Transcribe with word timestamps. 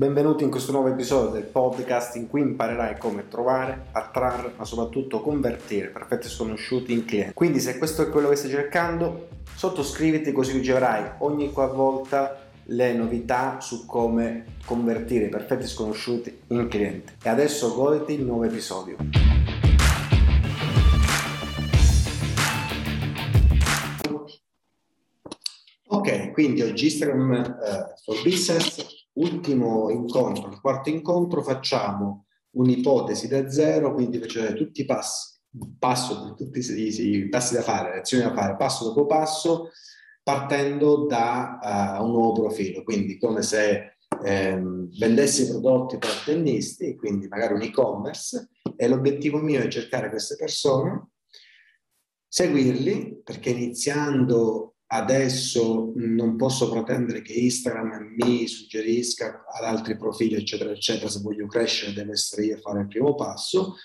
Benvenuti 0.00 0.44
in 0.44 0.50
questo 0.50 0.72
nuovo 0.72 0.88
episodio 0.88 1.28
del 1.28 1.42
podcast 1.42 2.16
in 2.16 2.26
cui 2.26 2.40
imparerai 2.40 2.96
come 2.96 3.28
trovare, 3.28 3.88
attrarre, 3.92 4.54
ma 4.56 4.64
soprattutto 4.64 5.20
convertire 5.20 5.88
perfetti 5.88 6.26
sconosciuti 6.26 6.94
in 6.94 7.04
clienti. 7.04 7.34
Quindi 7.34 7.60
se 7.60 7.76
questo 7.76 8.00
è 8.00 8.08
quello 8.08 8.30
che 8.30 8.36
stai 8.36 8.48
cercando, 8.48 9.28
sottoscriviti 9.54 10.32
così 10.32 10.52
riceverai 10.52 11.16
ogni 11.18 11.52
qualvolta 11.52 12.48
le 12.64 12.94
novità 12.94 13.60
su 13.60 13.84
come 13.84 14.46
convertire 14.64 15.26
i 15.26 15.28
perfetti 15.28 15.66
sconosciuti 15.66 16.34
in 16.46 16.66
clienti. 16.68 17.12
E 17.22 17.28
adesso 17.28 17.74
goditi 17.74 18.14
il 18.14 18.24
nuovo 18.24 18.44
episodio. 18.44 18.96
Ok, 25.88 26.32
quindi 26.32 26.62
oggi 26.62 26.86
Instagram 26.86 27.58
uh, 27.60 28.02
for 28.02 28.22
Business 28.22 28.99
ultimo 29.14 29.90
incontro, 29.90 30.48
il 30.50 30.60
quarto 30.60 30.88
incontro, 30.88 31.42
facciamo 31.42 32.26
un'ipotesi 32.52 33.28
da 33.28 33.50
zero, 33.50 33.94
quindi 33.94 34.18
facciamo 34.18 34.52
tutti 34.54 34.82
i 34.82 34.84
passi, 34.84 35.38
passo, 35.78 36.34
tutti 36.36 36.60
i, 36.60 37.28
passi 37.28 37.54
da 37.54 37.62
fare, 37.62 37.94
le 37.94 38.00
azioni 38.00 38.24
da 38.24 38.34
fare, 38.34 38.56
passo 38.56 38.84
dopo 38.84 39.06
passo, 39.06 39.70
partendo 40.22 41.06
da 41.06 41.98
uh, 41.98 42.04
un 42.04 42.12
nuovo 42.12 42.42
profilo, 42.42 42.82
quindi 42.82 43.18
come 43.18 43.42
se 43.42 43.96
ehm, 44.22 44.90
vendessi 44.98 45.48
prodotti 45.48 45.98
per 45.98 46.10
tennisti, 46.24 46.96
quindi 46.96 47.26
magari 47.28 47.54
un 47.54 47.62
e-commerce, 47.62 48.50
e 48.76 48.88
l'obiettivo 48.88 49.38
mio 49.38 49.60
è 49.60 49.68
cercare 49.68 50.10
queste 50.10 50.36
persone, 50.36 51.10
seguirli, 52.28 53.22
perché 53.24 53.50
iniziando 53.50 54.69
adesso 54.92 55.92
non 55.94 56.36
posso 56.36 56.68
pretendere 56.70 57.22
che 57.22 57.32
Instagram 57.32 58.14
mi 58.16 58.46
suggerisca 58.46 59.44
ad 59.48 59.64
altri 59.64 59.96
profili, 59.96 60.34
eccetera, 60.34 60.70
eccetera. 60.70 61.08
Se 61.08 61.20
voglio 61.20 61.46
crescere, 61.46 61.92
devo 61.92 62.12
essere 62.12 62.46
io 62.46 62.56
a 62.56 62.60
fare 62.60 62.80
il 62.80 62.88
primo 62.88 63.14
passo. 63.14 63.76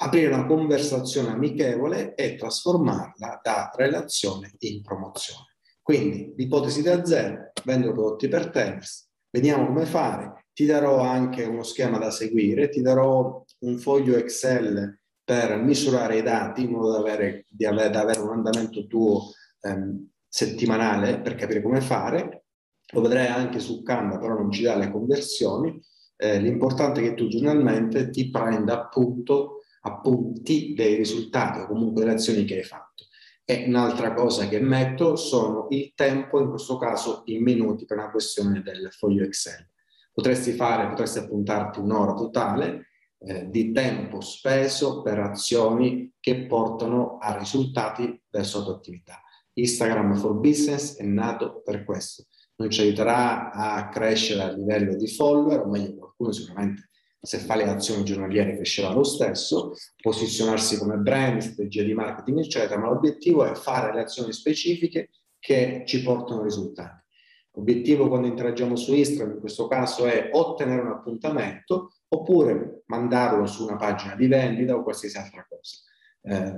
Aprire 0.00 0.32
una 0.32 0.46
conversazione 0.46 1.30
amichevole 1.30 2.14
e 2.14 2.36
trasformarla 2.36 3.40
da 3.42 3.70
relazione 3.74 4.54
in 4.58 4.82
promozione. 4.82 5.56
Quindi, 5.80 6.34
l'ipotesi 6.36 6.82
da 6.82 7.04
zero, 7.04 7.52
vendo 7.64 7.92
prodotti 7.92 8.28
per 8.28 8.50
tennis, 8.50 9.08
vediamo 9.30 9.66
come 9.66 9.86
fare. 9.86 10.46
Ti 10.52 10.66
darò 10.66 11.00
anche 11.00 11.44
uno 11.44 11.62
schema 11.62 11.98
da 11.98 12.10
seguire, 12.10 12.68
ti 12.68 12.82
darò 12.82 13.44
un 13.60 13.78
foglio 13.78 14.16
Excel 14.16 15.00
per 15.22 15.56
misurare 15.56 16.18
i 16.18 16.22
dati 16.22 16.62
in 16.62 16.70
modo 16.70 16.92
da 16.92 16.98
avere, 16.98 17.44
da 17.48 17.70
avere 17.70 18.20
un 18.20 18.30
andamento 18.30 18.86
tuo 18.86 19.30
ehm, 19.60 20.08
settimanale 20.28 21.20
per 21.20 21.34
capire 21.34 21.62
come 21.62 21.80
fare, 21.80 22.44
lo 22.92 23.00
vedrai 23.00 23.26
anche 23.26 23.58
su 23.58 23.82
Canva, 23.82 24.18
però 24.18 24.34
non 24.34 24.50
ci 24.50 24.62
dà 24.62 24.76
le 24.76 24.90
conversioni. 24.90 25.80
Eh, 26.16 26.38
l'importante 26.40 27.00
è 27.00 27.02
che 27.04 27.14
tu 27.14 27.28
giornalmente 27.28 28.10
ti 28.10 28.30
prenda 28.30 28.74
appunto 28.74 29.58
appunti 29.82 30.74
dei 30.74 30.96
risultati 30.96 31.60
o 31.60 31.66
comunque 31.66 32.02
delle 32.02 32.14
azioni 32.14 32.44
che 32.44 32.56
hai 32.56 32.64
fatto. 32.64 33.04
E 33.44 33.64
un'altra 33.66 34.12
cosa 34.12 34.46
che 34.48 34.60
metto 34.60 35.16
sono 35.16 35.68
il 35.70 35.92
tempo, 35.94 36.40
in 36.40 36.50
questo 36.50 36.76
caso 36.76 37.22
in 37.26 37.42
minuti 37.42 37.86
per 37.86 37.96
una 37.96 38.10
questione 38.10 38.60
del 38.62 38.92
foglio 38.92 39.24
Excel. 39.24 39.66
Potresti 40.12 40.52
fare, 40.52 40.88
potresti 40.88 41.18
appuntarti 41.18 41.78
un'ora 41.78 42.12
totale 42.12 42.88
eh, 43.18 43.48
di 43.48 43.72
tempo 43.72 44.20
speso 44.20 45.00
per 45.00 45.18
azioni 45.18 46.12
che 46.20 46.46
portano 46.46 47.18
a 47.18 47.38
risultati 47.38 48.20
verso 48.28 48.58
la 48.58 48.64
tua 48.64 48.74
attività. 48.74 49.22
Instagram 49.60 50.14
for 50.16 50.34
Business 50.34 50.96
è 50.96 51.04
nato 51.04 51.62
per 51.64 51.84
questo. 51.84 52.24
Non 52.56 52.70
ci 52.70 52.80
aiuterà 52.80 53.50
a 53.50 53.88
crescere 53.88 54.42
a 54.42 54.52
livello 54.52 54.96
di 54.96 55.08
follower, 55.08 55.60
o 55.60 55.68
meglio 55.68 55.96
qualcuno 55.96 56.32
sicuramente 56.32 56.88
se 57.20 57.38
fa 57.38 57.56
le 57.56 57.64
azioni 57.64 58.04
giornaliere 58.04 58.54
crescerà 58.54 58.92
lo 58.92 59.02
stesso, 59.02 59.74
posizionarsi 60.00 60.78
come 60.78 60.96
brand, 60.96 61.40
strategia 61.40 61.82
di 61.82 61.92
marketing, 61.92 62.38
eccetera, 62.38 62.78
ma 62.78 62.88
l'obiettivo 62.88 63.44
è 63.44 63.54
fare 63.54 63.92
le 63.92 64.02
azioni 64.02 64.32
specifiche 64.32 65.10
che 65.38 65.82
ci 65.84 66.02
portano 66.02 66.42
risultati. 66.42 67.06
L'obiettivo 67.52 68.06
quando 68.08 68.28
interagiamo 68.28 68.76
su 68.76 68.94
Instagram 68.94 69.34
in 69.34 69.40
questo 69.40 69.66
caso 69.66 70.06
è 70.06 70.30
ottenere 70.32 70.80
un 70.80 70.92
appuntamento 70.92 71.90
oppure 72.08 72.82
mandarlo 72.86 73.46
su 73.46 73.64
una 73.64 73.76
pagina 73.76 74.14
di 74.14 74.28
vendita 74.28 74.76
o 74.76 74.84
qualsiasi 74.84 75.16
altra 75.16 75.44
cosa. 75.48 75.76
Eh, 76.22 76.56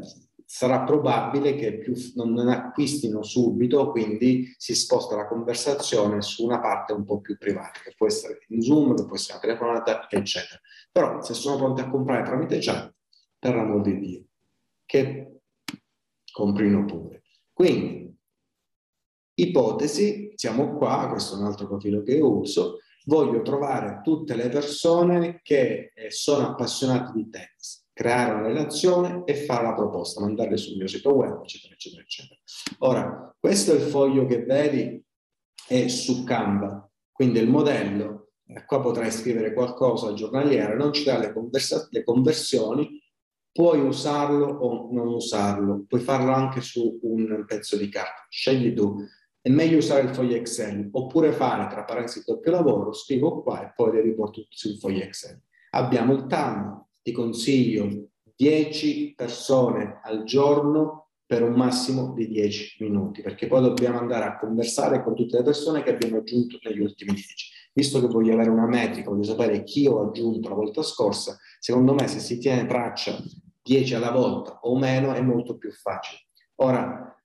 sarà 0.53 0.83
probabile 0.83 1.55
che 1.55 1.79
più 1.79 1.95
non, 2.17 2.33
non 2.33 2.49
acquistino 2.49 3.23
subito, 3.23 3.93
quindi 3.93 4.53
si 4.59 4.75
sposta 4.75 5.15
la 5.15 5.29
conversazione 5.29 6.23
su 6.23 6.45
una 6.45 6.59
parte 6.59 6.93
un 6.93 7.05
po' 7.05 7.21
più 7.21 7.39
privata, 7.39 7.79
che 7.85 7.95
può 7.97 8.09
essere 8.09 8.41
in 8.49 8.61
Zoom, 8.61 8.97
che 8.97 9.07
può 9.07 9.15
essere 9.15 9.35
una 9.35 9.43
telefonata, 9.43 10.11
eccetera. 10.11 10.61
Però 10.91 11.23
se 11.23 11.35
sono 11.35 11.57
pronti 11.57 11.83
a 11.83 11.89
comprare 11.89 12.25
tramite 12.25 12.59
chat, 12.59 12.93
per 13.39 13.55
l'amor 13.55 13.81
di 13.83 13.99
Dio, 14.01 14.25
che 14.85 15.43
comprino 16.33 16.85
pure. 16.85 17.23
Quindi, 17.53 18.13
ipotesi, 19.35 20.33
siamo 20.35 20.77
qua, 20.77 21.07
questo 21.11 21.37
è 21.37 21.39
un 21.39 21.45
altro 21.45 21.69
profilo 21.69 22.03
che 22.03 22.19
uso, 22.19 22.79
voglio 23.05 23.43
trovare 23.43 24.01
tutte 24.03 24.35
le 24.35 24.49
persone 24.49 25.39
che 25.45 25.93
eh, 25.95 26.11
sono 26.11 26.49
appassionate 26.49 27.13
di 27.15 27.31
tennis 27.31 27.80
creare 28.01 28.33
una 28.33 28.47
relazione 28.47 29.25
e 29.27 29.35
fare 29.35 29.63
la 29.63 29.75
proposta, 29.75 30.23
mandarle 30.23 30.57
sul 30.57 30.79
mio 30.79 30.87
sito 30.87 31.13
web, 31.13 31.43
eccetera, 31.43 31.75
eccetera, 31.75 32.01
eccetera. 32.01 32.41
Ora, 32.79 33.37
questo 33.39 33.73
è 33.73 33.75
il 33.75 33.83
foglio 33.83 34.25
che 34.25 34.43
vedi, 34.43 35.05
è 35.69 35.87
su 35.89 36.25
Canva, 36.25 36.91
quindi 37.13 37.41
il 37.41 37.49
modello, 37.51 38.31
eh, 38.47 38.65
qua 38.65 38.81
potrai 38.81 39.11
scrivere 39.11 39.53
qualcosa 39.53 40.15
giornaliero, 40.15 40.79
non 40.79 40.95
ci 40.95 41.05
dà 41.05 41.19
le, 41.19 41.31
conversa- 41.31 41.89
le 41.91 42.03
conversioni, 42.03 43.03
puoi 43.53 43.81
usarlo 43.81 44.47
o 44.47 44.89
non 44.91 45.09
usarlo, 45.09 45.85
puoi 45.87 46.01
farlo 46.01 46.33
anche 46.33 46.63
su 46.63 47.01
un 47.03 47.45
pezzo 47.47 47.77
di 47.77 47.91
carta, 47.91 48.25
scegli 48.31 48.73
tu. 48.73 48.97
È 49.43 49.51
meglio 49.51 49.77
usare 49.77 50.05
il 50.05 50.15
foglio 50.15 50.37
Excel 50.37 50.89
oppure 50.91 51.33
fare 51.33 51.67
tra 51.69 51.85
parentesi 51.85 52.23
doppio 52.25 52.51
lavoro, 52.51 52.95
scrivo 52.95 53.43
qua 53.43 53.63
e 53.63 53.73
poi 53.77 53.93
le 53.93 54.01
riporto 54.01 54.47
sul 54.49 54.79
foglio 54.79 55.03
Excel. 55.03 55.39
Abbiamo 55.73 56.15
il 56.15 56.25
TAM, 56.27 56.89
ti 57.03 57.13
consiglio 57.13 58.11
10 58.35 59.15
persone 59.15 60.01
al 60.03 60.25
giorno 60.25 61.11
per 61.31 61.43
un 61.43 61.53
massimo 61.53 62.13
di 62.13 62.27
10 62.27 62.83
minuti, 62.83 63.23
perché 63.23 63.47
poi 63.47 63.63
dobbiamo 63.63 63.99
andare 63.99 64.25
a 64.25 64.37
conversare 64.39 65.03
con 65.03 65.15
tutte 65.15 65.37
le 65.37 65.45
persone 65.45 65.83
che 65.83 65.91
abbiamo 65.91 66.19
aggiunto 66.19 66.59
negli 66.63 66.81
ultimi 66.81 67.13
10. 67.13 67.51
Visto 67.73 68.01
che 68.01 68.09
voglio 68.09 68.33
avere 68.33 68.51
una 68.51 68.67
metrica, 68.67 69.11
voglio 69.11 69.23
sapere 69.23 69.63
chi 69.63 69.87
ho 69.87 70.09
aggiunto 70.09 70.49
la 70.49 70.57
volta 70.57 70.83
scorsa, 70.83 71.39
secondo 71.61 71.95
me 71.95 72.09
se 72.09 72.19
si 72.19 72.39
tiene 72.39 72.67
traccia 72.67 73.17
10 73.63 73.95
alla 73.95 74.11
volta 74.11 74.59
o 74.63 74.77
meno 74.77 75.13
è 75.13 75.21
molto 75.21 75.57
più 75.57 75.71
facile. 75.71 76.23
Ora, 76.57 77.17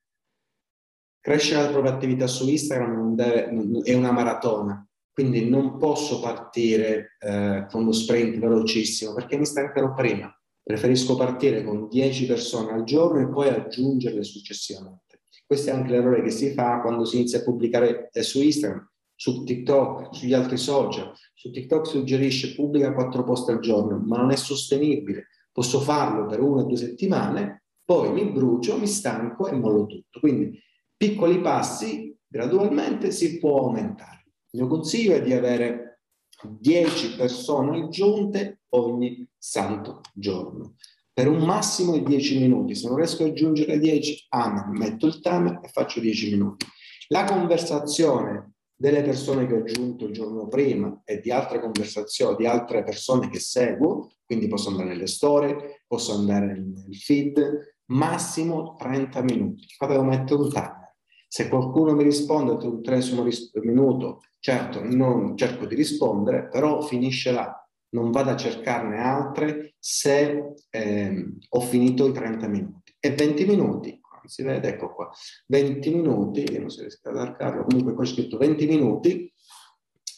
crescere 1.20 1.64
la 1.64 1.70
propria 1.70 1.94
attività 1.94 2.28
su 2.28 2.48
Instagram 2.48 3.16
deve, 3.16 3.82
è 3.84 3.96
una 3.96 4.12
maratona, 4.12 4.88
quindi 5.16 5.48
non 5.48 5.78
posso 5.78 6.20
partire 6.20 7.16
eh, 7.20 7.68
con 7.72 7.84
uno 7.84 7.94
sprint 7.94 8.38
velocissimo 8.38 9.14
perché 9.14 9.38
mi 9.38 9.46
stancherò 9.46 9.94
prima. 9.94 10.30
Preferisco 10.62 11.16
partire 11.16 11.64
con 11.64 11.88
10 11.88 12.26
persone 12.26 12.74
al 12.74 12.84
giorno 12.84 13.22
e 13.22 13.30
poi 13.30 13.48
aggiungerle 13.48 14.26
successivamente. 14.26 15.22
Questo 15.46 15.70
è 15.70 15.74
anche 15.74 15.92
l'errore 15.92 16.22
che 16.22 16.32
si 16.32 16.52
fa 16.52 16.82
quando 16.82 17.06
si 17.06 17.16
inizia 17.16 17.40
a 17.40 17.44
pubblicare 17.44 18.10
eh, 18.12 18.24
su 18.24 18.42
Instagram, 18.42 18.92
su 19.16 19.46
TikTok, 19.46 20.14
sugli 20.14 20.34
altri 20.34 20.58
social. 20.58 21.14
Su 21.34 21.50
TikTok 21.50 21.88
suggerisce 21.88 22.54
pubblica 22.54 22.94
4 22.94 23.24
post 23.24 23.48
al 23.48 23.60
giorno, 23.60 23.98
ma 24.06 24.18
non 24.18 24.32
è 24.32 24.36
sostenibile. 24.36 25.28
Posso 25.50 25.80
farlo 25.80 26.26
per 26.26 26.42
una 26.42 26.64
o 26.64 26.66
due 26.66 26.76
settimane, 26.76 27.64
poi 27.86 28.12
mi 28.12 28.26
brucio, 28.26 28.78
mi 28.78 28.88
stanco 28.88 29.48
e 29.48 29.54
mollo 29.54 29.86
tutto. 29.86 30.20
Quindi 30.20 30.60
piccoli 30.98 31.40
passi, 31.40 32.14
gradualmente 32.28 33.12
si 33.12 33.40
può 33.40 33.62
aumentare. 33.62 34.25
Il 34.56 34.62
mio 34.62 34.70
consiglio 34.70 35.14
è 35.14 35.22
di 35.22 35.34
avere 35.34 36.00
10 36.42 37.18
persone 37.18 37.78
aggiunte 37.78 38.62
ogni 38.70 39.28
santo 39.38 40.00
giorno 40.14 40.76
per 41.12 41.28
un 41.28 41.40
massimo 41.40 41.92
di 41.92 42.04
10 42.04 42.40
minuti. 42.40 42.74
Se 42.74 42.88
non 42.88 42.96
riesco 42.96 43.24
ad 43.24 43.32
aggiungere 43.32 43.78
10, 43.78 44.28
ah, 44.30 44.70
metto 44.72 45.08
il 45.08 45.20
timer 45.20 45.60
e 45.62 45.68
faccio 45.68 46.00
10 46.00 46.32
minuti. 46.32 46.66
La 47.10 47.26
conversazione 47.26 48.54
delle 48.74 49.02
persone 49.02 49.46
che 49.46 49.56
ho 49.56 49.58
aggiunto 49.58 50.06
il 50.06 50.14
giorno 50.14 50.48
prima 50.48 51.02
e 51.04 51.20
di 51.20 51.32
altre 51.32 51.60
conversazioni, 51.60 52.38
di 52.38 52.48
altre 52.48 52.86
persone 52.86 53.30
che 53.30 53.40
seguo, 53.40 54.14
quindi 54.26 54.48
posso 54.48 54.70
andare 54.70 54.88
nelle 54.88 55.08
storie, 55.08 55.84
posso 55.86 56.14
andare 56.14 56.46
nel 56.46 56.96
feed, 56.96 57.76
massimo 57.88 58.76
30 58.76 59.22
minuti. 59.22 59.66
Qua 59.78 59.88
devo 59.88 60.04
mettere 60.04 60.40
un 60.40 60.50
timer. 60.50 60.85
Se 61.28 61.50
qualcuno 61.50 61.94
mi 61.94 62.04
risponde 62.04 62.66
un 62.66 62.82
tresimo 62.82 63.26
minuto 63.64 64.22
Certo, 64.46 64.84
non 64.84 65.36
cerco 65.36 65.66
di 65.66 65.74
rispondere, 65.74 66.50
però 66.50 66.80
finisce 66.84 67.32
là. 67.32 67.68
Non 67.96 68.12
vado 68.12 68.30
a 68.30 68.36
cercarne 68.36 69.00
altre 69.00 69.74
se 69.80 70.54
eh, 70.70 71.34
ho 71.50 71.60
finito 71.62 72.08
i 72.08 72.12
30 72.12 72.48
minuti. 72.48 72.96
E 73.00 73.16
20 73.16 73.44
minuti, 73.48 74.00
si 74.26 74.44
vede, 74.44 74.68
ecco 74.68 74.94
qua, 74.94 75.10
20 75.48 75.96
minuti, 75.96 76.60
non 76.60 76.70
si 76.70 76.82
riesce 76.82 77.00
ad 77.02 77.16
allargarlo, 77.16 77.64
comunque 77.64 77.96
qua 77.96 78.04
è 78.04 78.08
scritto 78.08 78.38
20 78.38 78.68
minuti, 78.68 79.34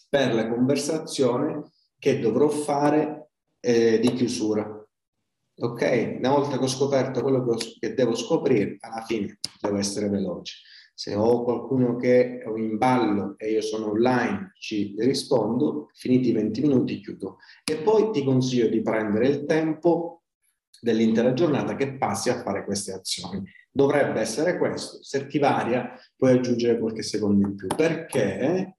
per 0.09 0.33
la 0.33 0.49
conversazione 0.49 1.71
che 1.97 2.19
dovrò 2.19 2.49
fare 2.49 3.29
eh, 3.61 3.97
di 3.97 4.11
chiusura. 4.11 4.69
Ok? 5.59 6.15
Una 6.17 6.31
volta 6.31 6.57
che 6.57 6.65
ho 6.65 6.67
scoperto 6.67 7.21
quello 7.21 7.45
che, 7.45 7.49
ho, 7.51 7.57
che 7.79 7.93
devo 7.93 8.13
scoprire, 8.13 8.75
alla 8.81 9.05
fine 9.05 9.39
devo 9.61 9.77
essere 9.77 10.09
veloce. 10.09 10.57
Se 10.97 11.13
ho 11.13 11.43
qualcuno 11.43 11.95
che 11.95 12.41
ho 12.43 12.57
in 12.57 12.75
ballo 12.79 13.35
e 13.37 13.51
io 13.51 13.61
sono 13.61 13.91
online, 13.91 14.53
ci 14.57 14.95
rispondo, 14.97 15.91
finiti 15.93 16.29
i 16.29 16.31
20 16.31 16.61
minuti 16.61 16.99
chiudo. 17.01 17.37
E 17.63 17.75
poi 17.75 18.09
ti 18.11 18.23
consiglio 18.23 18.67
di 18.67 18.81
prendere 18.81 19.27
il 19.27 19.45
tempo 19.45 20.23
dell'intera 20.81 21.33
giornata 21.33 21.75
che 21.75 21.97
passi 21.97 22.31
a 22.31 22.41
fare 22.41 22.65
queste 22.65 22.93
azioni. 22.93 23.43
Dovrebbe 23.69 24.21
essere 24.21 24.57
questo. 24.57 25.03
Se 25.03 25.27
ti 25.27 25.37
varia, 25.37 25.93
puoi 26.15 26.31
aggiungere 26.31 26.79
qualche 26.79 27.03
secondo 27.03 27.47
in 27.47 27.55
più. 27.55 27.67
Perché 27.67 28.77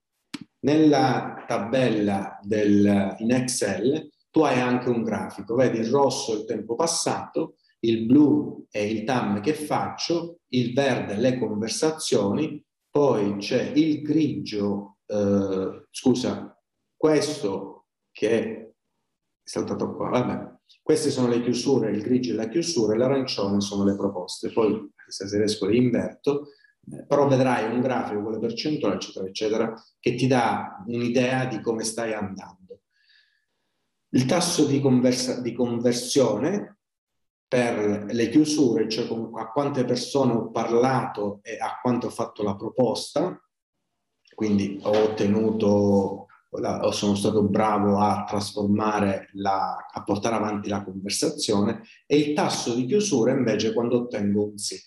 nella 0.59 1.45
tabella 1.47 2.37
del, 2.41 3.15
in 3.19 3.31
Excel 3.31 4.09
tu 4.29 4.41
hai 4.41 4.59
anche 4.59 4.89
un 4.89 5.03
grafico, 5.03 5.55
vedi 5.55 5.77
il 5.77 5.89
rosso 5.89 6.33
il 6.33 6.43
tempo 6.43 6.75
passato, 6.75 7.55
il 7.81 8.05
blu 8.05 8.65
è 8.69 8.79
il 8.79 9.03
TAM 9.03 9.41
che 9.41 9.53
faccio, 9.53 10.39
il 10.49 10.73
verde 10.73 11.15
le 11.15 11.37
conversazioni, 11.37 12.63
poi 12.89 13.37
c'è 13.37 13.71
il 13.75 14.01
grigio, 14.01 14.97
eh, 15.05 15.87
scusa, 15.91 16.57
questo 16.95 17.87
che 18.11 18.29
è 18.29 18.71
saltato 19.43 19.95
qua, 19.95 20.09
vabbè, 20.09 20.57
queste 20.81 21.09
sono 21.09 21.27
le 21.27 21.41
chiusure, 21.41 21.91
il 21.91 22.01
grigio 22.01 22.33
è 22.33 22.35
la 22.35 22.47
chiusura 22.47 22.93
e 22.93 22.97
l'arancione 22.97 23.61
sono 23.61 23.83
le 23.83 23.95
proposte. 23.95 24.51
Poi, 24.51 24.91
se 25.07 25.25
riesco, 25.37 25.65
le 25.65 25.77
inverto, 25.77 26.49
eh, 26.91 27.05
però 27.05 27.27
vedrai 27.27 27.71
un 27.71 27.81
grafico 27.81 28.21
con 28.21 28.33
le 28.33 28.39
percentuali, 28.39 28.95
eccetera, 28.95 29.27
eccetera, 29.27 29.73
che 29.99 30.15
ti 30.15 30.27
dà 30.27 30.83
un'idea 30.85 31.45
di 31.45 31.61
come 31.61 31.83
stai 31.83 32.13
andando. 32.13 32.81
Il 34.09 34.25
tasso 34.25 34.65
di, 34.65 34.81
conversa- 34.81 35.41
di 35.41 35.53
conversione 35.53 36.78
per 37.49 38.05
le 38.07 38.29
chiusure, 38.29 38.87
cioè 38.87 39.07
a 39.33 39.51
quante 39.51 39.83
persone 39.83 40.33
ho 40.33 40.51
parlato 40.51 41.39
e 41.41 41.57
a 41.57 41.79
quanto 41.81 42.07
ho 42.07 42.11
fatto 42.11 42.43
la 42.43 42.55
proposta, 42.55 43.41
quindi 44.35 44.79
ho 44.83 44.91
ottenuto 44.91 46.27
sono 46.91 47.15
stato 47.15 47.43
bravo 47.43 47.99
a 47.99 48.23
trasformare, 48.27 49.29
la, 49.33 49.87
a 49.91 50.03
portare 50.03 50.35
avanti 50.35 50.69
la 50.69 50.83
conversazione 50.83 51.83
e 52.07 52.17
il 52.17 52.33
tasso 52.33 52.73
di 52.73 52.85
chiusura 52.85 53.31
invece 53.31 53.73
quando 53.73 53.97
ottengo 53.97 54.49
un 54.49 54.57
sì. 54.57 54.77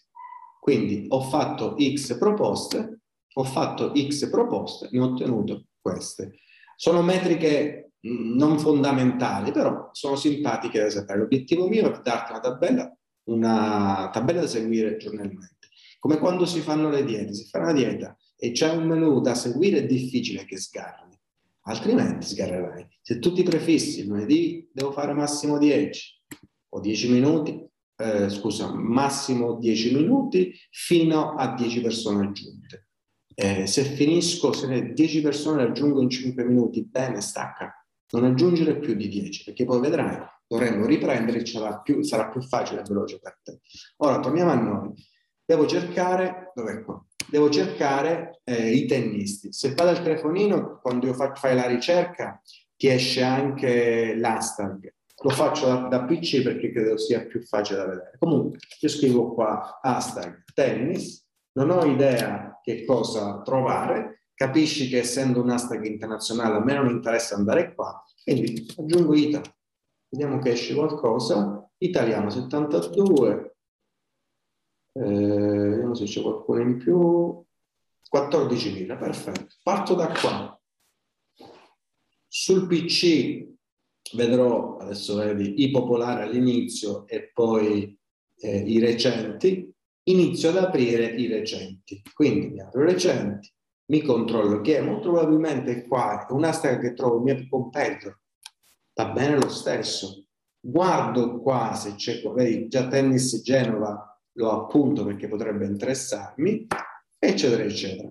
Quindi 0.58 1.06
ho 1.08 1.20
fatto 1.20 1.76
X 1.78 2.18
proposte, 2.18 3.00
ho 3.34 3.44
fatto 3.44 3.92
X 3.94 4.28
proposte, 4.28 4.88
ne 4.90 5.00
ho 5.00 5.06
ottenuto 5.06 5.66
queste. 5.80 6.38
Sono 6.76 7.02
metriche 7.02 7.81
non 8.02 8.58
fondamentali, 8.58 9.52
però 9.52 9.90
sono 9.92 10.16
simpatiche 10.16 10.80
da 10.80 10.90
sapere. 10.90 11.20
L'obiettivo 11.20 11.68
mio 11.68 11.92
è 11.92 12.00
darti 12.00 12.32
una 12.32 12.40
tabella, 12.40 12.96
una 13.24 14.10
tabella 14.12 14.40
da 14.40 14.46
seguire 14.46 14.96
giornalmente. 14.96 15.68
Come 15.98 16.18
quando 16.18 16.46
si 16.46 16.60
fanno 16.60 16.90
le 16.90 17.04
diete, 17.04 17.32
si 17.34 17.48
fa 17.48 17.60
una 17.60 17.72
dieta 17.72 18.16
e 18.36 18.50
c'è 18.50 18.70
un 18.70 18.84
menù 18.86 19.20
da 19.20 19.34
seguire, 19.34 19.78
è 19.78 19.86
difficile 19.86 20.44
che 20.44 20.58
sgarri 20.58 21.12
altrimenti 21.62 22.26
sgarrerai. 22.26 22.86
Se 23.00 23.18
tu 23.18 23.32
ti 23.32 23.42
prefissi 23.42 24.06
lunedì 24.06 24.68
devo 24.72 24.92
fare 24.92 25.12
massimo 25.12 25.58
10 25.58 26.20
o 26.70 26.80
10 26.80 27.10
minuti, 27.10 27.66
eh, 27.96 28.28
scusa, 28.30 28.72
massimo 28.72 29.58
10 29.58 29.94
minuti 29.94 30.52
fino 30.70 31.34
a 31.34 31.54
10 31.54 31.80
persone 31.80 32.26
aggiunte. 32.26 32.88
Eh, 33.34 33.66
se 33.66 33.84
finisco, 33.84 34.52
se 34.52 34.92
10 34.92 35.20
persone 35.20 35.62
aggiungo 35.62 36.00
in 36.00 36.10
5 36.10 36.44
minuti, 36.44 36.84
bene, 36.84 37.20
stacca. 37.20 37.81
Non 38.12 38.24
aggiungere 38.24 38.78
più 38.78 38.94
di 38.94 39.08
10, 39.08 39.44
perché 39.44 39.64
poi 39.64 39.80
vedrai, 39.80 40.18
dovremmo 40.46 40.86
riprendere 40.86 41.44
sarà 41.46 41.80
più, 41.80 42.02
sarà 42.02 42.28
più 42.28 42.42
facile 42.42 42.80
e 42.80 42.84
veloce 42.86 43.18
per 43.18 43.38
te. 43.42 43.60
Ora 43.98 44.20
torniamo 44.20 44.50
a 44.50 44.54
noi. 44.54 44.92
Devo 45.44 45.66
cercare, 45.66 46.52
dov'è 46.54 46.82
qua? 46.82 47.04
devo 47.32 47.48
cercare 47.48 48.40
eh, 48.44 48.70
i 48.70 48.86
tennisti. 48.86 49.52
Se 49.52 49.74
vado 49.74 49.90
al 49.90 50.02
telefonino, 50.02 50.80
quando 50.80 51.06
io 51.06 51.14
faccio, 51.14 51.40
fai 51.40 51.54
la 51.54 51.66
ricerca, 51.66 52.40
ti 52.76 52.88
esce 52.88 53.22
anche 53.22 54.14
l'hashtag. 54.14 54.92
Lo 55.22 55.30
faccio 55.30 55.66
da, 55.66 55.74
da, 55.88 56.04
PC 56.04 56.42
perché 56.42 56.72
credo 56.72 56.98
sia 56.98 57.24
più 57.24 57.40
facile 57.42 57.78
da 57.78 57.86
vedere. 57.86 58.16
Comunque, 58.18 58.58
io 58.80 58.88
scrivo 58.88 59.32
qua 59.32 59.78
hashtag 59.80 60.42
tennis, 60.52 61.26
non 61.52 61.70
ho 61.70 61.84
idea 61.84 62.58
che 62.62 62.84
cosa 62.84 63.40
trovare, 63.42 64.21
capisci 64.42 64.88
che 64.88 64.98
essendo 64.98 65.40
un 65.40 65.50
hashtag 65.50 65.84
internazionale 65.84 66.56
a 66.56 66.64
me 66.64 66.74
non 66.74 66.88
interessa 66.88 67.36
andare 67.36 67.74
qua, 67.74 68.04
quindi 68.24 68.66
aggiungo 68.76 69.14
Ita. 69.14 69.40
Vediamo 70.08 70.40
che 70.40 70.50
esce 70.50 70.74
qualcosa. 70.74 71.64
Italiano 71.78 72.28
72, 72.28 73.56
eh, 74.94 75.00
vediamo 75.00 75.94
se 75.94 76.04
c'è 76.04 76.20
qualcuno 76.22 76.60
in 76.60 76.76
più, 76.76 77.44
14.000, 78.14 78.98
perfetto. 78.98 79.54
Parto 79.62 79.94
da 79.94 80.08
qua. 80.08 80.60
Sul 82.26 82.66
PC 82.66 83.46
vedrò, 84.14 84.76
adesso 84.78 85.16
vedi, 85.16 85.62
i 85.62 85.70
popolari 85.70 86.22
all'inizio 86.22 87.06
e 87.06 87.30
poi 87.32 87.96
eh, 88.38 88.58
i 88.58 88.80
recenti. 88.80 89.72
Inizio 90.04 90.48
ad 90.48 90.56
aprire 90.56 91.06
i 91.06 91.28
recenti. 91.28 92.02
Quindi 92.12 92.48
mi 92.48 92.60
apro 92.60 92.82
i 92.82 92.86
recenti, 92.86 93.52
mi 93.92 94.00
controllo 94.00 94.62
che 94.62 94.80
molto 94.80 95.10
probabilmente 95.10 95.86
qua 95.86 96.26
è 96.26 96.32
un'asta 96.32 96.78
che 96.78 96.94
trovo 96.94 97.16
il 97.16 97.22
mio 97.24 97.46
competitor. 97.46 98.18
Va 98.94 99.10
bene 99.10 99.36
lo 99.36 99.50
stesso. 99.50 100.28
Guardo 100.58 101.40
qua 101.42 101.74
se 101.74 101.94
c'è, 101.96 102.22
vedi, 102.32 102.68
già 102.68 102.88
tennis 102.88 103.42
Genova 103.42 104.18
lo 104.36 104.50
appunto 104.50 105.04
perché 105.04 105.28
potrebbe 105.28 105.66
interessarmi, 105.66 106.68
eccetera, 107.18 107.64
eccetera. 107.64 108.08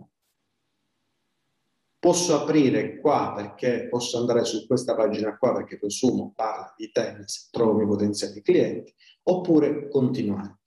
Posso 1.97 2.39
aprire 2.39 2.99
qua 2.99 3.33
perché 3.35 3.87
posso 3.87 4.19
andare 4.19 4.43
su 4.43 4.67
questa 4.67 4.95
pagina 4.95 5.35
qua 5.35 5.53
perché 5.53 5.79
presumo 5.79 6.31
parla 6.35 6.73
di 6.77 6.91
tennis, 6.91 7.49
trovo 7.49 7.71
i 7.71 7.75
miei 7.77 7.87
potenziali 7.87 8.41
clienti, 8.43 8.93
oppure 9.23 9.87
continuare. 9.87 10.59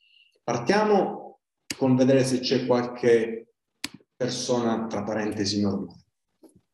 Partiamo 0.42 1.40
con 1.76 1.94
vedere 1.94 2.24
se 2.24 2.40
c'è 2.40 2.66
qualche 2.66 3.53
persona 4.24 4.86
tra 4.86 5.02
parentesi 5.02 5.60
normale. 5.60 6.02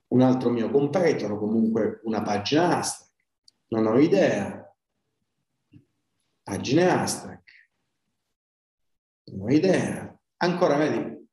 Un 0.09 0.21
altro 0.23 0.51
mio 0.51 0.71
competitor 0.71 1.37
comunque 1.39 2.01
una 2.05 2.23
pagina 2.23 2.77
hashtag. 2.77 3.09
Non 3.69 3.87
ho 3.87 3.99
idea. 3.99 4.75
Pagine 6.43 6.91
hashtag 6.91 7.41
non 9.31 9.43
ho 9.43 9.53
idea. 9.53 10.19
Ancora, 10.39 10.77
vedi, 10.77 11.29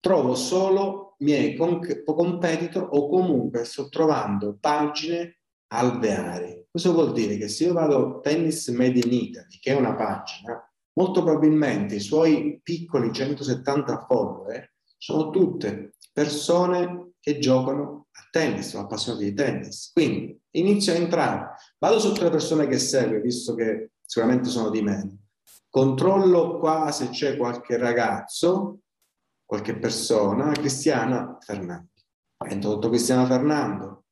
trovo 0.00 0.34
solo 0.34 1.16
miei 1.18 1.56
competitor 1.56 2.88
o 2.90 3.08
comunque 3.08 3.64
sto 3.64 3.88
trovando 3.88 4.56
pagine 4.60 5.38
alveari. 5.68 6.66
Questo 6.70 6.92
vuol 6.92 7.12
dire 7.12 7.36
che 7.36 7.48
se 7.48 7.64
io 7.64 7.72
vado 7.72 8.20
Tennis 8.20 8.68
Made 8.68 8.98
in 8.98 9.12
Italy, 9.12 9.58
che 9.60 9.72
è 9.72 9.76
una 9.76 9.94
pagina, 9.94 10.60
molto 10.94 11.22
probabilmente 11.22 11.96
i 11.96 12.00
suoi 12.00 12.60
piccoli 12.62 13.12
170 13.12 14.04
follower 14.06 14.73
sono 15.04 15.28
tutte 15.28 15.96
persone 16.14 17.10
che 17.20 17.38
giocano 17.38 18.06
a 18.10 18.28
tennis, 18.30 18.68
sono 18.68 18.84
appassionati 18.84 19.24
di 19.24 19.34
tennis. 19.34 19.90
Quindi 19.92 20.40
inizio 20.52 20.94
a 20.94 20.96
entrare, 20.96 21.56
vado 21.78 22.00
tutte 22.00 22.22
le 22.22 22.30
persone 22.30 22.66
che 22.66 22.78
segue, 22.78 23.20
visto 23.20 23.54
che 23.54 23.90
sicuramente 24.00 24.48
sono 24.48 24.70
di 24.70 24.80
meno, 24.80 25.18
Controllo 25.68 26.58
qua 26.58 26.90
se 26.90 27.10
c'è 27.10 27.36
qualche 27.36 27.76
ragazzo, 27.76 28.78
qualche 29.44 29.76
persona, 29.76 30.52
Cristiana 30.52 31.36
Fernando. 31.38 31.90
Ho 32.38 32.46
introdotto 32.46 32.88
Cristiana 32.88 33.26
Fernando, 33.26 34.04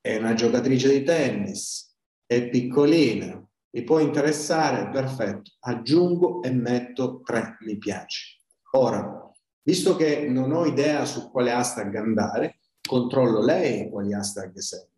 è 0.00 0.16
una 0.16 0.34
giocatrice 0.34 0.88
di 0.88 1.04
tennis, 1.04 1.94
è 2.26 2.48
piccolina, 2.48 3.40
mi 3.74 3.84
può 3.84 4.00
interessare, 4.00 4.90
perfetto, 4.90 5.52
aggiungo 5.60 6.42
e 6.42 6.50
metto 6.50 7.20
tre 7.20 7.58
mi 7.60 7.78
piace. 7.78 8.40
Ora, 8.72 9.21
visto 9.62 9.96
che 9.96 10.28
non 10.28 10.52
ho 10.52 10.66
idea 10.66 11.04
su 11.04 11.30
quale 11.30 11.52
hashtag 11.52 11.94
andare, 11.96 12.60
controllo 12.86 13.42
lei 13.42 13.88
quali 13.90 14.12
hashtag 14.12 14.56
segue. 14.58 14.90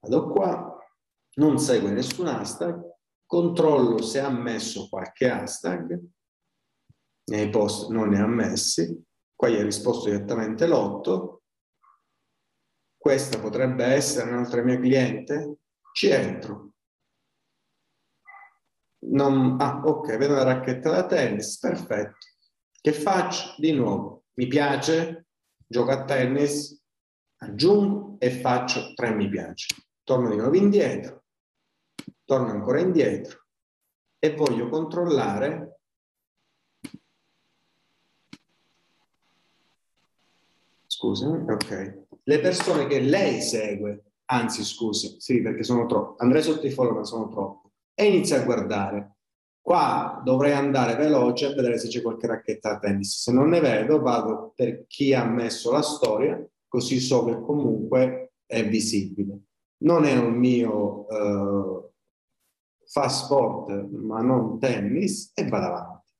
Vado 0.00 0.28
qua, 0.28 0.76
non 1.34 1.58
segue 1.58 1.90
nessun 1.90 2.26
hashtag, 2.26 2.80
controllo 3.26 4.02
se 4.02 4.20
ha 4.20 4.30
messo 4.30 4.88
qualche 4.88 5.30
hashtag, 5.30 6.00
nei 7.30 7.50
post 7.50 7.90
non 7.90 8.08
ne 8.08 8.20
ha 8.20 8.26
messi, 8.26 9.04
qua 9.34 9.48
gli 9.48 9.56
ha 9.56 9.62
risposto 9.62 10.08
direttamente 10.08 10.66
l'otto, 10.66 11.42
questa 12.96 13.38
potrebbe 13.38 13.84
essere 13.84 14.30
un'altra 14.30 14.62
mia 14.62 14.78
cliente, 14.78 15.58
ci 15.92 16.08
entro. 16.08 16.72
Non, 19.00 19.56
ah, 19.60 19.80
ok, 19.84 20.16
vedo 20.16 20.34
la 20.34 20.42
racchetta 20.42 20.90
da 20.90 21.06
tennis, 21.06 21.58
perfetto. 21.58 22.26
Che 22.80 22.92
faccio? 22.92 23.54
Di 23.56 23.72
nuovo, 23.72 24.24
mi 24.34 24.46
piace, 24.46 25.26
gioco 25.66 25.90
a 25.90 26.04
tennis, 26.04 26.80
aggiungo 27.38 28.16
e 28.18 28.30
faccio 28.30 28.94
tre 28.94 29.14
mi 29.14 29.28
piace. 29.28 29.74
Torno 30.02 30.30
di 30.30 30.36
nuovo 30.36 30.56
indietro, 30.56 31.24
torno 32.24 32.50
ancora 32.50 32.80
indietro 32.80 33.46
e 34.18 34.34
voglio 34.34 34.68
controllare 34.68 35.78
scusami, 40.98 41.50
ok, 41.50 42.04
le 42.24 42.40
persone 42.40 42.86
che 42.86 42.98
lei 42.98 43.40
segue, 43.40 44.14
anzi 44.26 44.64
scusi, 44.64 45.16
sì 45.20 45.40
perché 45.40 45.62
sono 45.62 45.86
troppo, 45.86 46.16
andrei 46.18 46.42
sotto 46.42 46.66
i 46.66 46.70
follow 46.70 46.94
ma 46.94 47.04
sono 47.04 47.28
troppo, 47.28 47.70
e 47.94 48.06
inizia 48.06 48.40
a 48.40 48.44
guardare. 48.44 49.17
Qua 49.68 50.22
dovrei 50.24 50.52
andare 50.52 50.96
veloce 50.96 51.44
a 51.44 51.54
vedere 51.54 51.76
se 51.76 51.88
c'è 51.88 52.00
qualche 52.00 52.26
racchetta 52.26 52.70
a 52.70 52.78
tennis. 52.78 53.20
Se 53.20 53.30
non 53.30 53.50
ne 53.50 53.60
vedo, 53.60 54.00
vado 54.00 54.54
per 54.56 54.86
chi 54.86 55.12
ha 55.12 55.26
messo 55.26 55.70
la 55.70 55.82
storia, 55.82 56.42
così 56.66 56.98
so 56.98 57.26
che 57.26 57.38
comunque 57.42 58.32
è 58.46 58.66
visibile. 58.66 59.40
Non 59.82 60.04
è 60.04 60.16
un 60.16 60.32
mio 60.32 61.06
eh, 61.10 61.90
fa 62.86 63.10
sport, 63.10 63.90
ma 63.90 64.22
non 64.22 64.58
tennis, 64.58 65.32
e 65.34 65.46
vado 65.46 65.66
avanti. 65.66 66.12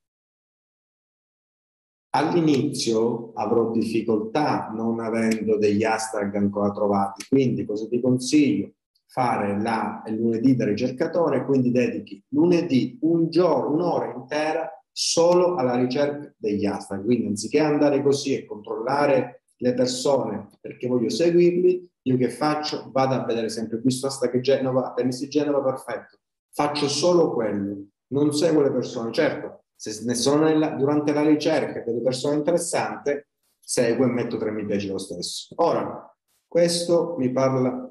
All'inizio 2.11 3.33
avrò 3.33 3.71
difficoltà 3.71 4.69
non 4.75 5.01
avendo 5.01 5.57
degli 5.57 5.85
hashtag 5.85 6.35
ancora 6.35 6.71
trovati, 6.71 7.25
quindi 7.27 7.65
cosa 7.65 7.89
ti 7.89 7.99
consiglio? 7.99 8.75
Fare 9.11 9.61
la, 9.61 10.03
il 10.07 10.17
lunedì 10.17 10.55
da 10.55 10.67
ricercatore, 10.67 11.45
quindi 11.47 11.71
dedichi 11.71 12.23
lunedì 12.29 12.99
un 13.03 13.31
giorno, 13.31 13.73
un'ora 13.73 14.13
intera 14.13 14.71
solo 14.93 15.55
alla 15.55 15.77
ricerca 15.77 16.33
degli 16.37 16.67
hashtag. 16.67 17.05
Quindi 17.05 17.27
anziché 17.29 17.61
andare 17.61 18.03
così 18.03 18.35
e 18.35 18.45
controllare 18.45 19.45
le 19.57 19.75
persone 19.75 20.49
perché 20.61 20.87
voglio 20.89 21.09
seguirli, 21.09 21.91
io 22.03 22.17
che 22.17 22.31
faccio? 22.31 22.91
Vado 22.93 23.15
a 23.15 23.25
vedere 23.25 23.49
sempre 23.49 23.81
qui 23.81 23.91
sto 23.91 24.09
hashtag 24.09 24.41
Genova, 24.41 24.93
tennis 24.95 25.27
Genova, 25.29 25.63
perfetto. 25.63 26.19
Faccio 26.53 26.89
solo 26.89 27.33
quello, 27.33 27.87
non 28.09 28.33
seguo 28.33 28.63
le 28.63 28.73
persone. 28.73 29.13
Certo, 29.13 29.65
se 29.75 30.05
ne 30.05 30.15
sono 30.15 30.45
nella, 30.45 30.71
durante 30.71 31.13
la 31.13 31.23
ricerca 31.23 31.83
delle 31.83 32.03
persone 32.03 32.37
interessanti, 32.37 33.25
seguo 33.59 34.07
e 34.07 34.09
metto 34.09 34.37
tre 34.37 34.51
mi 34.51 34.65
piace 34.65 34.89
lo 34.89 34.99
stesso. 34.99 35.55
Ora, 35.57 36.15
questo 36.47 37.15
mi 37.19 37.31
parla 37.31 37.88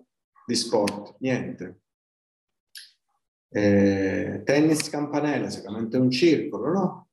di 0.48 0.56
sport, 0.56 1.18
niente. 1.20 1.82
Eh, 3.50 4.42
tennis 4.46 4.90
campanella, 4.90 5.50
sicuramente 5.50 5.98
un 5.98 6.10
circolo, 6.10 6.72
no? 6.72 7.10